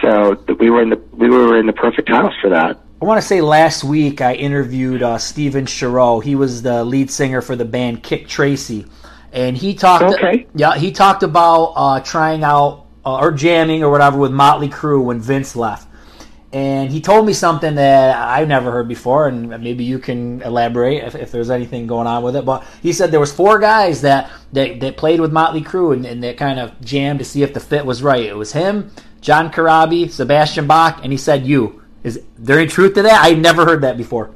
So 0.02 0.34
th- 0.34 0.58
we 0.58 0.68
were 0.70 0.82
in 0.82 0.90
the 0.90 1.00
we 1.12 1.30
were 1.30 1.58
in 1.58 1.66
the 1.66 1.72
perfect 1.72 2.08
house 2.08 2.34
for 2.40 2.50
that. 2.50 2.80
I 3.00 3.04
want 3.04 3.20
to 3.20 3.26
say 3.26 3.40
last 3.40 3.84
week 3.84 4.20
I 4.20 4.34
interviewed 4.34 5.02
uh, 5.02 5.18
Stephen 5.18 5.66
Shareaux. 5.66 6.20
He 6.20 6.34
was 6.34 6.62
the 6.62 6.84
lead 6.84 7.10
singer 7.10 7.40
for 7.40 7.54
the 7.54 7.64
band 7.64 8.02
Kik 8.02 8.26
Tracee, 8.26 8.86
and 9.32 9.56
he 9.56 9.74
talked. 9.74 10.14
Okay. 10.14 10.46
Yeah, 10.54 10.76
he 10.76 10.92
talked 10.92 11.22
about 11.22 11.72
uh, 11.76 12.00
trying 12.00 12.42
out 12.42 12.86
uh, 13.04 13.18
or 13.18 13.32
jamming 13.32 13.82
or 13.82 13.90
whatever 13.90 14.18
with 14.18 14.32
Motley 14.32 14.68
Crue 14.68 15.02
when 15.02 15.20
Vince 15.20 15.54
left. 15.54 15.88
And 16.52 16.90
he 16.90 17.00
told 17.00 17.26
me 17.26 17.32
something 17.32 17.74
that 17.74 18.16
I've 18.16 18.46
never 18.48 18.70
heard 18.70 18.88
before, 18.88 19.26
and 19.26 19.48
maybe 19.62 19.84
you 19.84 19.98
can 19.98 20.42
elaborate 20.42 21.02
if, 21.02 21.14
if 21.14 21.32
there's 21.32 21.50
anything 21.50 21.86
going 21.86 22.06
on 22.06 22.22
with 22.22 22.36
it. 22.36 22.44
But 22.44 22.64
he 22.82 22.92
said 22.92 23.10
there 23.10 23.20
was 23.20 23.32
four 23.32 23.58
guys 23.58 24.02
that 24.02 24.30
that, 24.52 24.80
that 24.80 24.96
played 24.96 25.20
with 25.20 25.32
Motley 25.32 25.60
Crue 25.60 25.92
and, 25.92 26.06
and 26.06 26.22
that 26.22 26.36
kind 26.36 26.60
of 26.60 26.80
jammed 26.80 27.18
to 27.18 27.24
see 27.24 27.42
if 27.42 27.52
the 27.52 27.60
fit 27.60 27.84
was 27.84 28.02
right. 28.02 28.24
It 28.24 28.36
was 28.36 28.52
him, 28.52 28.90
John 29.20 29.50
Corabi, 29.50 30.08
Sebastian 30.10 30.66
Bach, 30.66 31.00
and 31.02 31.12
he 31.12 31.18
said 31.18 31.46
you. 31.46 31.82
Is 32.04 32.22
there 32.38 32.60
any 32.60 32.68
truth 32.68 32.94
to 32.94 33.02
that? 33.02 33.24
I 33.24 33.34
never 33.34 33.64
heard 33.64 33.82
that 33.82 33.96
before. 33.96 34.30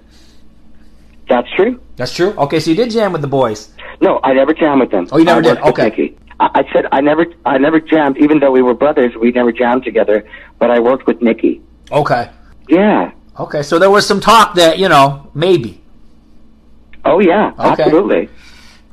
That's 1.28 1.48
true. 1.54 1.80
That's 1.94 2.12
true. 2.12 2.32
Okay, 2.32 2.58
so 2.58 2.70
you 2.70 2.76
did 2.76 2.90
jam 2.90 3.12
with 3.12 3.20
the 3.22 3.28
boys. 3.28 3.72
No, 4.00 4.18
I 4.24 4.32
never 4.32 4.52
jammed 4.52 4.80
with 4.80 4.90
them. 4.90 5.06
Oh, 5.12 5.18
you 5.18 5.24
never 5.24 5.38
I 5.38 5.54
did? 5.54 5.58
Okay. 5.58 6.16
I, 6.40 6.50
I 6.54 6.72
said 6.72 6.86
I 6.90 7.00
never, 7.00 7.26
I 7.46 7.58
never 7.58 7.78
jammed. 7.78 8.18
Even 8.18 8.40
though 8.40 8.50
we 8.50 8.62
were 8.62 8.74
brothers, 8.74 9.14
we 9.14 9.30
never 9.30 9.52
jammed 9.52 9.84
together. 9.84 10.28
But 10.58 10.72
I 10.72 10.80
worked 10.80 11.06
with 11.06 11.22
Nikki. 11.22 11.62
Okay. 11.90 12.30
Yeah. 12.68 13.12
Okay, 13.38 13.62
so 13.62 13.78
there 13.78 13.90
was 13.90 14.06
some 14.06 14.20
talk 14.20 14.54
that 14.54 14.78
you 14.78 14.88
know 14.88 15.30
maybe. 15.34 15.80
Oh 17.04 17.20
yeah. 17.20 17.52
Okay. 17.58 17.82
Absolutely. 17.82 18.28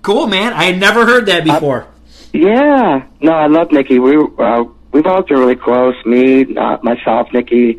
Cool, 0.02 0.28
man. 0.28 0.54
I 0.54 0.66
had 0.66 0.80
never 0.80 1.06
heard 1.06 1.26
that 1.26 1.44
before. 1.44 1.88
Yeah. 2.34 3.06
No, 3.20 3.34
I 3.34 3.48
love 3.48 3.72
Nikki. 3.72 4.00
We 4.00 4.18
uh, 4.18 4.64
we've 4.92 5.06
all 5.06 5.24
been 5.24 5.38
really 5.38 5.56
close. 5.56 5.96
Me, 6.06 6.56
uh, 6.56 6.78
myself, 6.82 7.28
Nikki, 7.34 7.78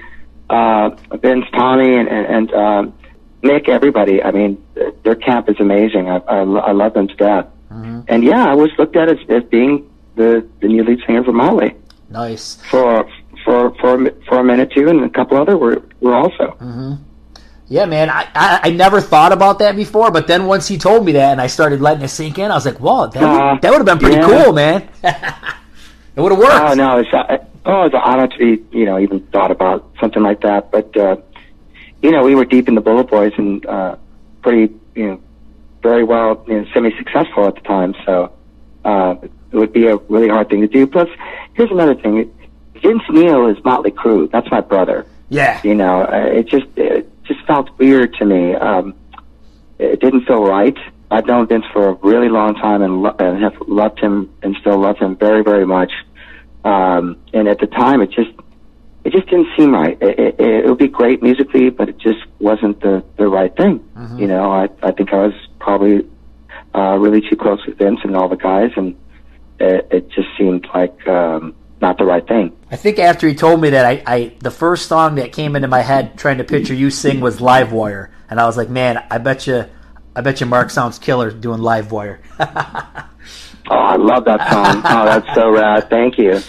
uh, 0.50 0.90
Vince, 1.14 1.46
Tommy, 1.52 1.96
and 1.96 2.08
and, 2.08 2.26
and 2.26 2.52
um, 2.52 2.94
Nick. 3.42 3.68
Everybody. 3.68 4.22
I 4.22 4.30
mean, 4.30 4.62
their 5.04 5.14
camp 5.14 5.48
is 5.48 5.56
amazing. 5.58 6.10
I 6.10 6.16
I, 6.18 6.38
I 6.40 6.72
love 6.72 6.94
them 6.94 7.08
to 7.08 7.14
death. 7.14 7.46
And 8.08 8.24
yeah, 8.24 8.44
I 8.44 8.54
was 8.54 8.70
looked 8.78 8.96
at 8.96 9.08
as, 9.08 9.18
as 9.28 9.44
being 9.44 9.88
the 10.16 10.46
the 10.60 10.68
new 10.68 10.82
lead 10.82 11.00
singer 11.06 11.22
for 11.22 11.32
Molly 11.32 11.74
nice. 12.10 12.56
for 12.70 13.08
for 13.44 13.74
for 13.80 14.10
for 14.26 14.38
a 14.40 14.44
minute 14.44 14.72
too, 14.72 14.88
and 14.88 15.04
a 15.04 15.08
couple 15.08 15.36
other 15.36 15.56
were 15.56 15.82
were 16.00 16.14
also. 16.14 16.56
Yeah, 17.70 17.84
man. 17.84 18.08
I, 18.08 18.26
I 18.34 18.60
I 18.64 18.70
never 18.70 19.00
thought 19.00 19.32
about 19.32 19.58
that 19.58 19.76
before, 19.76 20.10
but 20.10 20.26
then 20.26 20.46
once 20.46 20.66
he 20.66 20.78
told 20.78 21.04
me 21.04 21.12
that 21.12 21.32
and 21.32 21.40
I 21.40 21.48
started 21.48 21.80
letting 21.82 22.02
it 22.02 22.08
sink 22.08 22.38
in, 22.38 22.50
I 22.50 22.54
was 22.54 22.64
like, 22.64 22.78
"Whoa, 22.80 23.08
that 23.08 23.22
Uh, 23.22 23.52
would, 23.52 23.62
that 23.62 23.70
would 23.70 23.86
have 23.86 23.86
been 23.86 23.98
pretty 23.98 24.16
yeah. 24.16 24.44
cool, 24.44 24.52
man. 24.54 24.88
it 25.04 26.20
would 26.20 26.32
have 26.32 26.38
worked." 26.38 26.54
Oh 26.54 26.74
no, 26.74 26.98
it's 26.98 27.12
uh, 27.12 27.38
oh, 27.66 27.82
it's 27.84 27.94
an 27.94 28.00
honor 28.02 28.26
to 28.26 28.38
be 28.38 28.64
you 28.78 28.86
know 28.86 28.98
even 28.98 29.20
thought 29.26 29.50
about 29.50 29.84
something 30.00 30.22
like 30.22 30.40
that. 30.40 30.70
But 30.70 30.96
uh, 30.96 31.16
you 32.02 32.10
know, 32.10 32.22
we 32.24 32.34
were 32.34 32.46
deep 32.46 32.68
in 32.68 32.74
the 32.74 32.80
Bullet 32.80 33.08
Boys 33.10 33.32
and 33.36 33.64
uh, 33.66 33.96
pretty 34.42 34.72
you 34.94 35.06
know 35.06 35.20
very 35.82 36.04
well 36.04 36.42
you 36.48 36.54
know, 36.60 36.66
semi-successful 36.72 37.46
at 37.46 37.54
the 37.54 37.60
time. 37.60 37.94
So 38.06 38.32
uh, 38.84 39.16
it 39.52 39.56
would 39.56 39.72
be 39.74 39.86
a 39.88 39.96
really 40.08 40.28
hard 40.28 40.48
thing 40.48 40.62
to 40.62 40.68
do. 40.68 40.86
Plus, 40.86 41.08
here's 41.52 41.70
another 41.70 41.94
thing: 41.94 42.32
Vince 42.82 43.02
Neil 43.10 43.48
is 43.48 43.62
Motley 43.64 43.90
Crue. 43.90 44.30
That's 44.30 44.50
my 44.50 44.60
brother. 44.60 45.06
Yeah. 45.28 45.60
You 45.64 45.74
know, 45.74 46.02
uh, 46.02 46.26
it 46.32 46.46
just 46.48 46.66
it 46.76 47.10
just 47.24 47.44
felt 47.46 47.70
weird 47.78 48.14
to 48.14 48.24
me. 48.24 48.54
Um, 48.54 48.94
it 49.78 50.00
didn't 50.00 50.24
feel 50.26 50.42
right. 50.44 50.76
I've 51.10 51.26
known 51.26 51.46
Vince 51.46 51.64
for 51.72 51.88
a 51.88 51.92
really 51.94 52.28
long 52.28 52.54
time 52.54 52.82
and, 52.82 53.02
lo- 53.02 53.16
and 53.18 53.42
have 53.42 53.54
loved 53.66 53.98
him 53.98 54.30
and 54.42 54.56
still 54.60 54.78
love 54.78 54.98
him 54.98 55.16
very, 55.16 55.42
very 55.42 55.64
much. 55.66 55.92
Um, 56.64 57.16
and 57.32 57.48
at 57.48 57.60
the 57.60 57.66
time, 57.66 58.00
it 58.02 58.10
just 58.10 58.30
it 59.04 59.12
just 59.12 59.26
didn't 59.28 59.48
seem 59.56 59.72
right. 59.72 59.96
It, 60.02 60.18
it, 60.18 60.40
it 60.40 60.66
would 60.68 60.78
be 60.78 60.88
great 60.88 61.22
musically, 61.22 61.70
but 61.70 61.88
it 61.88 61.98
just 61.98 62.20
wasn't 62.40 62.80
the 62.80 63.04
the 63.16 63.28
right 63.28 63.54
thing. 63.56 63.82
You 64.18 64.26
know, 64.26 64.50
I 64.50 64.68
I 64.82 64.90
think 64.92 65.12
I 65.12 65.26
was 65.26 65.34
probably 65.60 66.06
uh, 66.74 66.96
really 66.98 67.20
too 67.22 67.36
close 67.36 67.64
with 67.66 67.78
Vince 67.78 68.00
and 68.04 68.16
all 68.16 68.28
the 68.28 68.36
guys, 68.36 68.72
and 68.76 68.96
it, 69.60 69.88
it 69.90 70.08
just 70.10 70.28
seemed 70.36 70.66
like 70.74 71.06
um, 71.08 71.54
not 71.80 71.98
the 71.98 72.04
right 72.04 72.26
thing. 72.26 72.56
I 72.70 72.76
think 72.76 72.98
after 72.98 73.26
he 73.28 73.34
told 73.34 73.60
me 73.60 73.70
that, 73.70 73.84
I, 73.84 74.02
I 74.06 74.32
the 74.40 74.50
first 74.50 74.86
song 74.86 75.16
that 75.16 75.32
came 75.32 75.56
into 75.56 75.68
my 75.68 75.80
head 75.80 76.18
trying 76.18 76.38
to 76.38 76.44
picture 76.44 76.74
you 76.74 76.90
sing 76.90 77.20
was 77.20 77.40
Live 77.40 77.72
Wire, 77.72 78.10
and 78.28 78.40
I 78.40 78.46
was 78.46 78.56
like, 78.56 78.68
"Man, 78.68 79.04
I 79.10 79.18
bet 79.18 79.46
you, 79.46 79.64
I 80.14 80.20
bet 80.20 80.40
you 80.40 80.46
Mark 80.46 80.70
sounds 80.70 80.98
killer 80.98 81.30
doing 81.30 81.60
Live 81.60 81.92
Wire." 81.92 82.20
Oh, 83.70 83.76
I 83.76 83.96
love 83.96 84.24
that 84.24 84.50
song. 84.50 84.82
oh, 84.84 85.04
that's 85.04 85.34
so 85.34 85.50
rad. 85.50 85.90
Thank 85.90 86.18
you. 86.18 86.40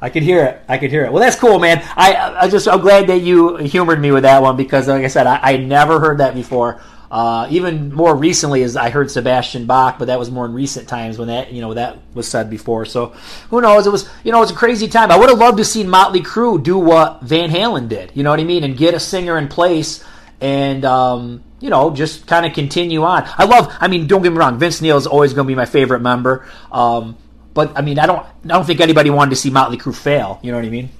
I 0.00 0.08
could 0.08 0.22
hear 0.22 0.44
it. 0.44 0.62
I 0.68 0.78
could 0.78 0.90
hear 0.90 1.04
it. 1.04 1.12
Well, 1.12 1.22
that's 1.22 1.36
cool, 1.36 1.58
man. 1.58 1.82
I 1.96 2.36
I 2.42 2.48
just 2.48 2.66
I'm 2.66 2.80
glad 2.80 3.08
that 3.08 3.18
you 3.18 3.56
humored 3.56 4.00
me 4.00 4.12
with 4.12 4.22
that 4.22 4.40
one 4.40 4.56
because, 4.56 4.88
like 4.88 5.04
I 5.04 5.08
said, 5.08 5.26
I, 5.26 5.40
I 5.42 5.56
never 5.58 6.00
heard 6.00 6.18
that 6.18 6.34
before. 6.34 6.80
Uh, 7.10 7.48
even 7.50 7.92
more 7.92 8.14
recently, 8.14 8.62
as 8.62 8.76
I 8.76 8.90
heard 8.90 9.10
Sebastian 9.10 9.66
Bach, 9.66 9.98
but 9.98 10.06
that 10.06 10.18
was 10.18 10.30
more 10.30 10.46
in 10.46 10.52
recent 10.52 10.88
times 10.88 11.18
when 11.18 11.26
that 11.26 11.52
you 11.52 11.60
know 11.60 11.74
that 11.74 11.98
was 12.14 12.28
said 12.28 12.48
before. 12.48 12.84
So 12.84 13.06
who 13.50 13.60
knows? 13.60 13.86
It 13.86 13.90
was 13.90 14.08
you 14.22 14.30
know 14.30 14.38
it 14.38 14.42
was 14.42 14.52
a 14.52 14.54
crazy 14.54 14.86
time. 14.86 15.10
I 15.10 15.16
would 15.16 15.28
have 15.28 15.38
loved 15.38 15.58
to 15.58 15.64
see 15.64 15.82
Motley 15.82 16.20
Crue 16.20 16.62
do 16.62 16.78
what 16.78 17.22
Van 17.22 17.50
Halen 17.50 17.88
did. 17.88 18.12
You 18.14 18.22
know 18.22 18.30
what 18.30 18.38
I 18.38 18.44
mean, 18.44 18.62
and 18.62 18.76
get 18.76 18.94
a 18.94 19.00
singer 19.00 19.38
in 19.38 19.48
place 19.48 20.04
and 20.40 20.84
um, 20.84 21.42
you 21.60 21.70
know 21.70 21.90
just 21.90 22.26
kind 22.26 22.46
of 22.46 22.52
continue 22.52 23.02
on. 23.02 23.24
I 23.26 23.44
love. 23.44 23.74
I 23.80 23.88
mean, 23.88 24.06
don't 24.06 24.22
get 24.22 24.32
me 24.32 24.38
wrong. 24.38 24.58
Vince 24.58 24.80
Neil 24.80 24.96
is 24.96 25.06
always 25.06 25.34
going 25.34 25.46
to 25.46 25.50
be 25.50 25.54
my 25.54 25.66
favorite 25.66 26.00
member. 26.00 26.46
Um, 26.72 27.16
but 27.54 27.76
I 27.76 27.82
mean, 27.82 27.98
I 27.98 28.06
don't. 28.06 28.24
I 28.44 28.48
don't 28.48 28.64
think 28.64 28.80
anybody 28.80 29.10
wanted 29.10 29.30
to 29.30 29.36
see 29.36 29.50
Motley 29.50 29.76
Crue 29.76 29.94
fail. 29.94 30.40
You 30.42 30.52
know 30.52 30.58
what 30.58 30.66
I 30.66 30.70
mean? 30.70 30.90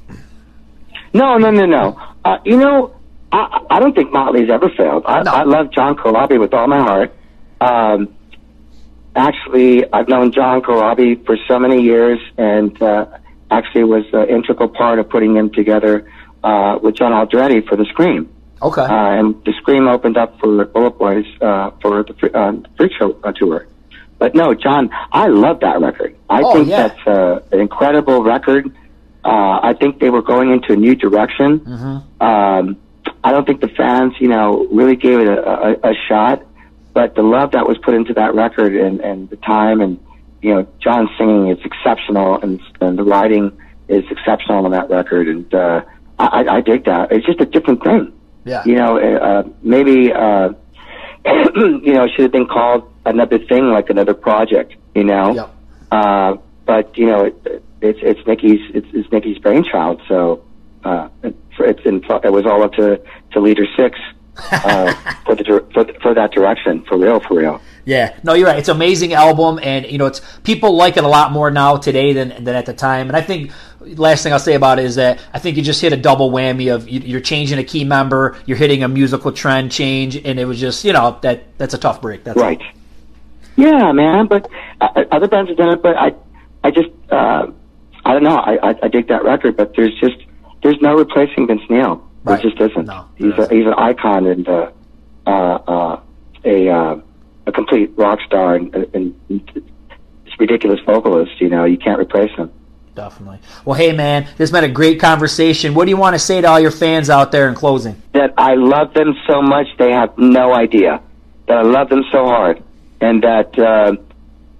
No, 1.12 1.38
no, 1.38 1.50
no, 1.50 1.66
no. 1.66 2.00
Uh, 2.24 2.38
you 2.44 2.56
know, 2.56 2.94
I, 3.32 3.60
I 3.70 3.80
don't 3.80 3.94
think 3.94 4.12
Motley's 4.12 4.50
ever 4.50 4.68
failed. 4.76 5.04
I, 5.06 5.22
No. 5.22 5.30
I 5.32 5.42
love 5.44 5.70
John 5.72 5.96
Corabi 5.96 6.38
with 6.40 6.52
all 6.54 6.66
my 6.66 6.78
heart. 6.80 7.14
Um, 7.60 8.14
actually, 9.14 9.90
I've 9.92 10.08
known 10.08 10.32
John 10.32 10.62
Corabi 10.62 11.24
for 11.26 11.36
so 11.48 11.58
many 11.58 11.82
years, 11.82 12.18
and 12.38 12.80
uh, 12.82 13.06
actually 13.50 13.84
was 13.84 14.04
an 14.12 14.28
integral 14.28 14.68
part 14.68 14.98
of 14.98 15.08
putting 15.08 15.36
him 15.36 15.50
together 15.50 16.10
uh, 16.42 16.78
with 16.82 16.96
John 16.96 17.12
Alderete 17.12 17.68
for 17.68 17.76
the 17.76 17.84
Scream. 17.86 18.32
Okay. 18.62 18.82
Uh, 18.82 18.86
and 18.88 19.44
the 19.44 19.52
Scream 19.60 19.88
opened 19.88 20.16
up 20.16 20.38
for 20.38 20.64
Bullet 20.64 20.98
Boys 20.98 21.24
uh, 21.40 21.70
for 21.80 22.02
the 22.04 22.36
uh, 22.36 22.86
Show 22.98 23.18
uh, 23.24 23.32
tour. 23.32 23.66
But 24.18 24.34
no, 24.34 24.52
John, 24.54 24.90
I 25.12 25.28
love 25.28 25.60
that 25.60 25.80
record. 25.80 26.14
I 26.28 26.42
Oh, 26.42 26.52
think 26.52 26.68
yeah. 26.68 26.88
that's 26.88 27.06
uh, 27.06 27.40
an 27.52 27.60
incredible 27.60 28.22
record. 28.22 28.66
Uh, 29.24 29.60
I 29.62 29.74
think 29.78 29.98
they 30.00 30.10
were 30.10 30.20
going 30.22 30.50
into 30.50 30.72
a 30.74 30.76
new 30.76 30.94
direction. 30.94 31.60
Mm-hmm. 31.60 32.22
Um, 32.22 32.76
I 33.24 33.32
don't 33.32 33.46
think 33.46 33.60
the 33.60 33.68
fans, 33.68 34.14
you 34.20 34.28
know, 34.28 34.66
really 34.70 34.96
gave 34.96 35.20
it 35.20 35.28
a, 35.28 35.40
a, 35.40 35.90
a 35.90 35.94
shot. 36.08 36.46
But 36.92 37.14
the 37.14 37.22
love 37.22 37.52
that 37.52 37.68
was 37.68 37.78
put 37.78 37.94
into 37.94 38.14
that 38.14 38.34
record 38.34 38.74
and, 38.74 39.00
and 39.00 39.30
the 39.30 39.36
time 39.36 39.80
and, 39.80 40.00
you 40.42 40.54
know, 40.54 40.66
John 40.80 41.08
singing 41.16 41.48
is 41.48 41.58
exceptional 41.64 42.40
and, 42.40 42.60
and 42.80 42.98
the 42.98 43.04
writing 43.04 43.56
is 43.88 44.04
exceptional 44.10 44.64
on 44.64 44.72
that 44.72 44.90
record. 44.90 45.28
And, 45.28 45.54
uh, 45.54 45.82
I, 46.18 46.44
I 46.48 46.60
dig 46.60 46.84
that. 46.84 47.12
It's 47.12 47.24
just 47.24 47.40
a 47.40 47.46
different 47.46 47.82
thing 47.82 48.12
yeah. 48.44 48.62
you 48.64 48.74
know, 48.74 48.98
uh, 48.98 49.48
maybe, 49.62 50.12
uh, 50.12 50.50
you 51.54 51.92
know, 51.92 52.04
it 52.04 52.10
should 52.14 52.22
have 52.22 52.32
been 52.32 52.46
called 52.46 52.90
another 53.04 53.38
thing, 53.38 53.68
like 53.68 53.90
another 53.90 54.14
project, 54.14 54.74
you 54.94 55.04
know? 55.04 55.34
Yep. 55.34 55.54
Uh, 55.90 56.36
but, 56.66 56.96
you 56.96 57.06
know, 57.06 57.24
it, 57.24 57.62
it's, 57.80 57.98
it's 58.02 58.26
Nikki's, 58.26 58.60
it's, 58.74 58.86
it's 58.92 59.10
Nikki's 59.12 59.38
brainchild. 59.38 60.00
So, 60.08 60.44
uh, 60.84 61.08
it's, 61.64 61.84
in, 61.84 62.02
it 62.24 62.32
was 62.32 62.46
all 62.46 62.62
up 62.62 62.72
to, 62.74 63.00
to 63.32 63.40
leader 63.40 63.66
Sixx, 63.76 63.94
uh, 64.52 64.92
for 65.24 65.34
the, 65.34 65.66
for, 65.72 65.84
for 66.00 66.14
that 66.14 66.32
direction, 66.32 66.82
for 66.84 66.98
real, 66.98 67.20
for 67.20 67.38
real. 67.38 67.60
Yeah, 67.84 68.18
no, 68.22 68.34
you're 68.34 68.46
right. 68.46 68.58
It's 68.58 68.68
an 68.68 68.76
amazing 68.76 69.14
album, 69.14 69.58
and 69.62 69.86
you 69.86 69.96
know, 69.98 70.06
it's 70.06 70.20
people 70.44 70.76
like 70.76 70.96
it 70.98 71.04
a 71.04 71.08
lot 71.08 71.32
more 71.32 71.50
now 71.50 71.76
today 71.78 72.12
than 72.12 72.44
than 72.44 72.54
at 72.54 72.66
the 72.66 72.74
time. 72.74 73.08
And 73.08 73.16
I 73.16 73.22
think 73.22 73.52
last 73.80 74.22
thing 74.22 74.34
I'll 74.34 74.38
say 74.38 74.54
about 74.54 74.78
it 74.78 74.84
is 74.84 74.96
that 74.96 75.18
I 75.32 75.38
think 75.38 75.56
you 75.56 75.62
just 75.62 75.80
hit 75.80 75.92
a 75.92 75.96
double 75.96 76.30
whammy 76.30 76.72
of 76.72 76.88
you- 76.88 77.00
you're 77.00 77.20
changing 77.22 77.58
a 77.58 77.64
key 77.64 77.84
member, 77.84 78.36
you're 78.44 78.58
hitting 78.58 78.84
a 78.84 78.88
musical 78.88 79.32
trend 79.32 79.72
change, 79.72 80.14
and 80.16 80.38
it 80.38 80.44
was 80.44 80.60
just 80.60 80.84
you 80.84 80.92
know 80.92 81.18
that 81.22 81.56
that's 81.56 81.72
a 81.72 81.78
tough 81.78 82.02
break. 82.02 82.22
That's 82.22 82.36
all. 82.36 82.44
Right. 82.44 82.60
Yeah, 83.56 83.92
man. 83.92 84.26
But 84.26 84.48
uh, 84.80 85.04
other 85.10 85.28
bands 85.28 85.48
have 85.50 85.58
done 85.58 85.70
it, 85.74 85.82
but 85.82 85.96
I, 85.96 86.14
I 86.64 86.70
just, 86.70 86.88
uh, 87.10 87.46
I 88.04 88.12
don't 88.12 88.22
know. 88.22 88.36
I, 88.36 88.70
I, 88.70 88.74
I 88.84 88.88
dig 88.88 89.08
that 89.08 89.22
record, 89.24 89.56
but 89.56 89.74
there's 89.76 89.94
just, 90.00 90.16
there's 90.62 90.80
no 90.80 90.94
replacing 90.94 91.46
Vince 91.46 91.62
Neil. 91.68 92.06
Right. 92.22 92.42
There 92.42 92.50
just 92.50 92.60
isn't. 92.60 92.86
No, 92.86 93.06
he's 93.16 93.32
a, 93.38 93.48
he's 93.48 93.66
an 93.66 93.74
icon 93.74 94.26
and 94.26 94.48
uh, 94.48 94.70
uh, 95.26 95.30
uh, 95.30 96.00
a 96.44 96.68
uh, 96.68 97.00
a 97.46 97.52
complete 97.52 97.92
rock 97.96 98.20
star 98.26 98.56
and, 98.56 98.74
and, 98.74 99.20
and 99.28 99.62
ridiculous 100.38 100.80
vocalist. 100.84 101.40
You 101.40 101.48
know, 101.48 101.64
you 101.64 101.78
can't 101.78 102.00
replace 102.00 102.30
him. 102.36 102.50
Definitely. 102.94 103.38
Well, 103.64 103.78
hey 103.78 103.92
man, 103.92 104.24
this 104.24 104.38
has 104.38 104.50
been 104.50 104.64
a 104.64 104.68
great 104.68 105.00
conversation. 105.00 105.74
What 105.74 105.84
do 105.84 105.90
you 105.90 105.96
want 105.96 106.14
to 106.14 106.18
say 106.18 106.40
to 106.40 106.48
all 106.48 106.60
your 106.60 106.70
fans 106.72 107.08
out 107.08 107.32
there 107.32 107.48
in 107.48 107.54
closing? 107.54 108.02
that 108.12 108.34
I 108.36 108.54
love 108.54 108.92
them 108.94 109.14
so 109.26 109.40
much 109.40 109.68
they 109.78 109.92
have 109.92 110.18
no 110.18 110.52
idea 110.52 111.00
that 111.46 111.58
I 111.58 111.62
love 111.62 111.88
them 111.88 112.04
so 112.12 112.26
hard, 112.26 112.62
and 113.00 113.22
that 113.22 113.58
uh, 113.58 113.96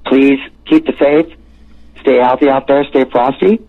please 0.07 0.39
keep 0.67 0.87
the 0.87 0.93
faith, 0.93 1.33
stay 2.01 2.17
healthy 2.17 2.49
out 2.49 2.67
there, 2.67 2.85
stay 2.85 3.05
frosty, 3.05 3.61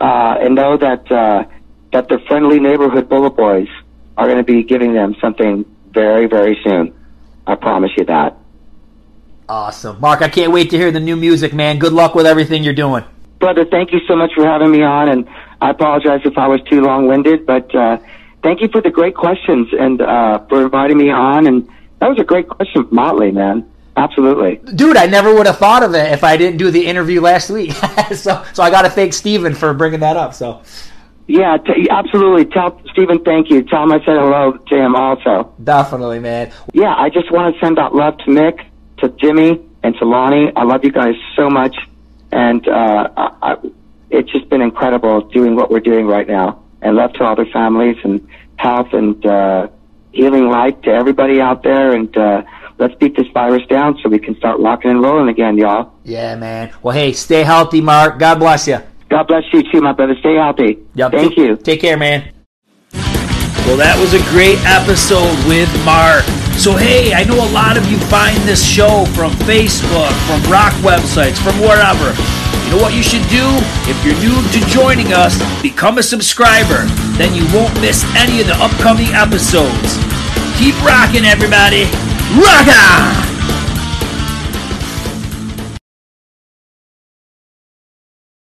uh, 0.00 0.36
and 0.40 0.54
know 0.54 0.76
that 0.76 1.10
uh, 1.10 1.44
that 1.92 2.08
the 2.08 2.18
friendly 2.26 2.58
neighborhood 2.58 3.08
Bullet 3.08 3.36
Boys 3.36 3.68
are 4.16 4.26
going 4.26 4.38
to 4.38 4.44
be 4.44 4.62
giving 4.62 4.94
them 4.94 5.14
something 5.20 5.64
very 5.90 6.26
very 6.26 6.58
soon. 6.64 6.94
I 7.46 7.54
promise 7.56 7.90
you 7.96 8.04
that. 8.06 8.36
Awesome, 9.48 10.00
Mark. 10.00 10.22
I 10.22 10.28
can't 10.28 10.52
wait 10.52 10.70
to 10.70 10.78
hear 10.78 10.90
the 10.90 11.00
new 11.00 11.16
music, 11.16 11.52
man. 11.52 11.78
Good 11.78 11.92
luck 11.92 12.14
with 12.14 12.26
everything 12.26 12.62
you're 12.62 12.72
doing. 12.72 13.04
Brother, 13.38 13.64
thank 13.64 13.92
you 13.92 14.00
so 14.06 14.14
much 14.14 14.32
for 14.34 14.46
having 14.46 14.70
me 14.70 14.82
on, 14.82 15.08
and 15.08 15.28
I 15.60 15.70
apologize 15.70 16.20
if 16.24 16.38
I 16.38 16.46
was 16.46 16.60
too 16.70 16.80
long-winded, 16.80 17.44
but 17.44 17.74
uh, 17.74 17.98
thank 18.42 18.60
you 18.60 18.68
for 18.68 18.80
the 18.80 18.90
great 18.90 19.14
questions 19.14 19.68
and 19.78 20.00
uh, 20.00 20.38
for 20.48 20.62
inviting 20.62 20.96
me 20.96 21.10
on. 21.10 21.46
And 21.46 21.68
that 21.98 22.08
was 22.08 22.18
a 22.18 22.24
great 22.24 22.48
question, 22.48 22.86
Motley, 22.90 23.32
man. 23.32 23.68
Absolutely. 23.96 24.56
Dude, 24.74 24.96
I 24.96 25.06
never 25.06 25.34
would 25.34 25.46
have 25.46 25.58
thought 25.58 25.82
of 25.82 25.94
it 25.94 26.12
if 26.12 26.24
I 26.24 26.36
didn't 26.36 26.56
do 26.56 26.70
the 26.70 26.86
interview 26.86 27.20
last 27.20 27.50
week. 27.50 27.72
so, 28.14 28.44
so 28.54 28.62
I 28.62 28.70
got 28.70 28.82
to 28.82 28.90
thank 28.90 29.12
Steven 29.12 29.54
for 29.54 29.74
bringing 29.74 30.00
that 30.00 30.16
up. 30.16 30.34
So, 30.34 30.62
Yeah, 31.26 31.56
t- 31.56 31.88
absolutely. 31.90 32.46
Tell 32.46 32.80
Stephen, 32.92 33.22
thank 33.24 33.50
you. 33.50 33.62
Tell 33.62 33.84
him 33.84 33.92
I 33.92 33.98
said 33.98 34.16
hello 34.18 34.52
to 34.52 34.76
him 34.76 34.94
also. 34.94 35.54
definitely, 35.62 36.18
man. 36.18 36.52
Yeah, 36.72 36.94
I 36.94 37.08
just 37.10 37.30
want 37.30 37.54
to 37.54 37.60
send 37.60 37.78
out 37.78 37.94
love 37.94 38.18
to 38.18 38.24
Mick, 38.24 38.64
to 38.98 39.08
Jimmy, 39.08 39.60
and 39.82 39.94
to 39.96 40.04
Lonnie. 40.04 40.52
I 40.56 40.64
love 40.64 40.84
you 40.84 40.92
guys 40.92 41.14
so 41.36 41.48
much, 41.48 41.76
and 42.32 42.66
uh, 42.68 43.08
I, 43.16 43.36
I, 43.42 43.56
it's 44.10 44.30
just 44.30 44.48
been 44.48 44.60
incredible 44.60 45.22
doing 45.22 45.56
what 45.56 45.70
we're 45.70 45.80
doing 45.80 46.06
right 46.06 46.26
now. 46.28 46.62
And 46.82 46.96
love 46.96 47.12
to 47.14 47.24
all 47.24 47.36
their 47.36 47.46
families 47.46 47.96
and 48.02 48.26
health 48.56 48.92
and 48.92 49.24
uh, 49.24 49.68
healing 50.12 50.48
light 50.48 50.82
to 50.82 50.90
everybody 50.90 51.40
out 51.40 51.62
there. 51.62 51.92
And 51.92 52.14
uh, 52.16 52.42
let's 52.78 52.94
beat 52.96 53.16
this 53.16 53.28
virus 53.28 53.64
down 53.68 53.98
so 54.02 54.08
we 54.08 54.18
can 54.18 54.36
start 54.36 54.58
rocking 54.58 54.90
and 54.90 55.00
rolling 55.00 55.28
again, 55.28 55.56
y'all. 55.56 55.92
Yeah, 56.02 56.34
man. 56.34 56.72
Well, 56.82 56.94
hey, 56.94 57.12
stay 57.12 57.44
healthy, 57.44 57.80
Mark. 57.80 58.18
God 58.18 58.40
bless 58.40 58.66
you. 58.66 58.80
God 59.12 59.28
bless 59.28 59.44
you 59.52 59.62
too, 59.62 59.82
my 59.82 59.92
brother. 59.92 60.16
Stay 60.20 60.36
healthy. 60.36 60.78
Yep. 60.94 61.12
Thank 61.12 61.36
take, 61.36 61.36
you. 61.36 61.56
Take 61.56 61.80
care, 61.82 61.98
man. 61.98 62.32
Well, 63.68 63.76
that 63.76 63.92
was 64.00 64.16
a 64.16 64.24
great 64.32 64.56
episode 64.64 65.36
with 65.44 65.68
Mark. 65.84 66.24
So, 66.56 66.72
hey, 66.72 67.12
I 67.12 67.20
know 67.28 67.36
a 67.36 67.52
lot 67.52 67.76
of 67.76 67.84
you 67.92 68.00
find 68.08 68.40
this 68.48 68.64
show 68.64 69.04
from 69.12 69.36
Facebook, 69.44 70.16
from 70.24 70.40
rock 70.48 70.72
websites, 70.80 71.36
from 71.36 71.60
wherever. 71.60 72.16
You 72.64 72.68
know 72.72 72.80
what 72.80 72.96
you 72.96 73.04
should 73.04 73.28
do? 73.28 73.44
If 73.84 74.00
you're 74.00 74.16
new 74.16 74.32
to 74.32 74.58
joining 74.72 75.12
us, 75.12 75.36
become 75.60 76.00
a 76.00 76.02
subscriber. 76.02 76.88
Then 77.20 77.36
you 77.36 77.44
won't 77.52 77.76
miss 77.84 78.08
any 78.16 78.40
of 78.40 78.48
the 78.48 78.56
upcoming 78.64 79.12
episodes. 79.12 80.00
Keep 80.56 80.80
rocking, 80.80 81.28
everybody. 81.28 81.84
Rock 82.32 82.64
on! 82.64 83.61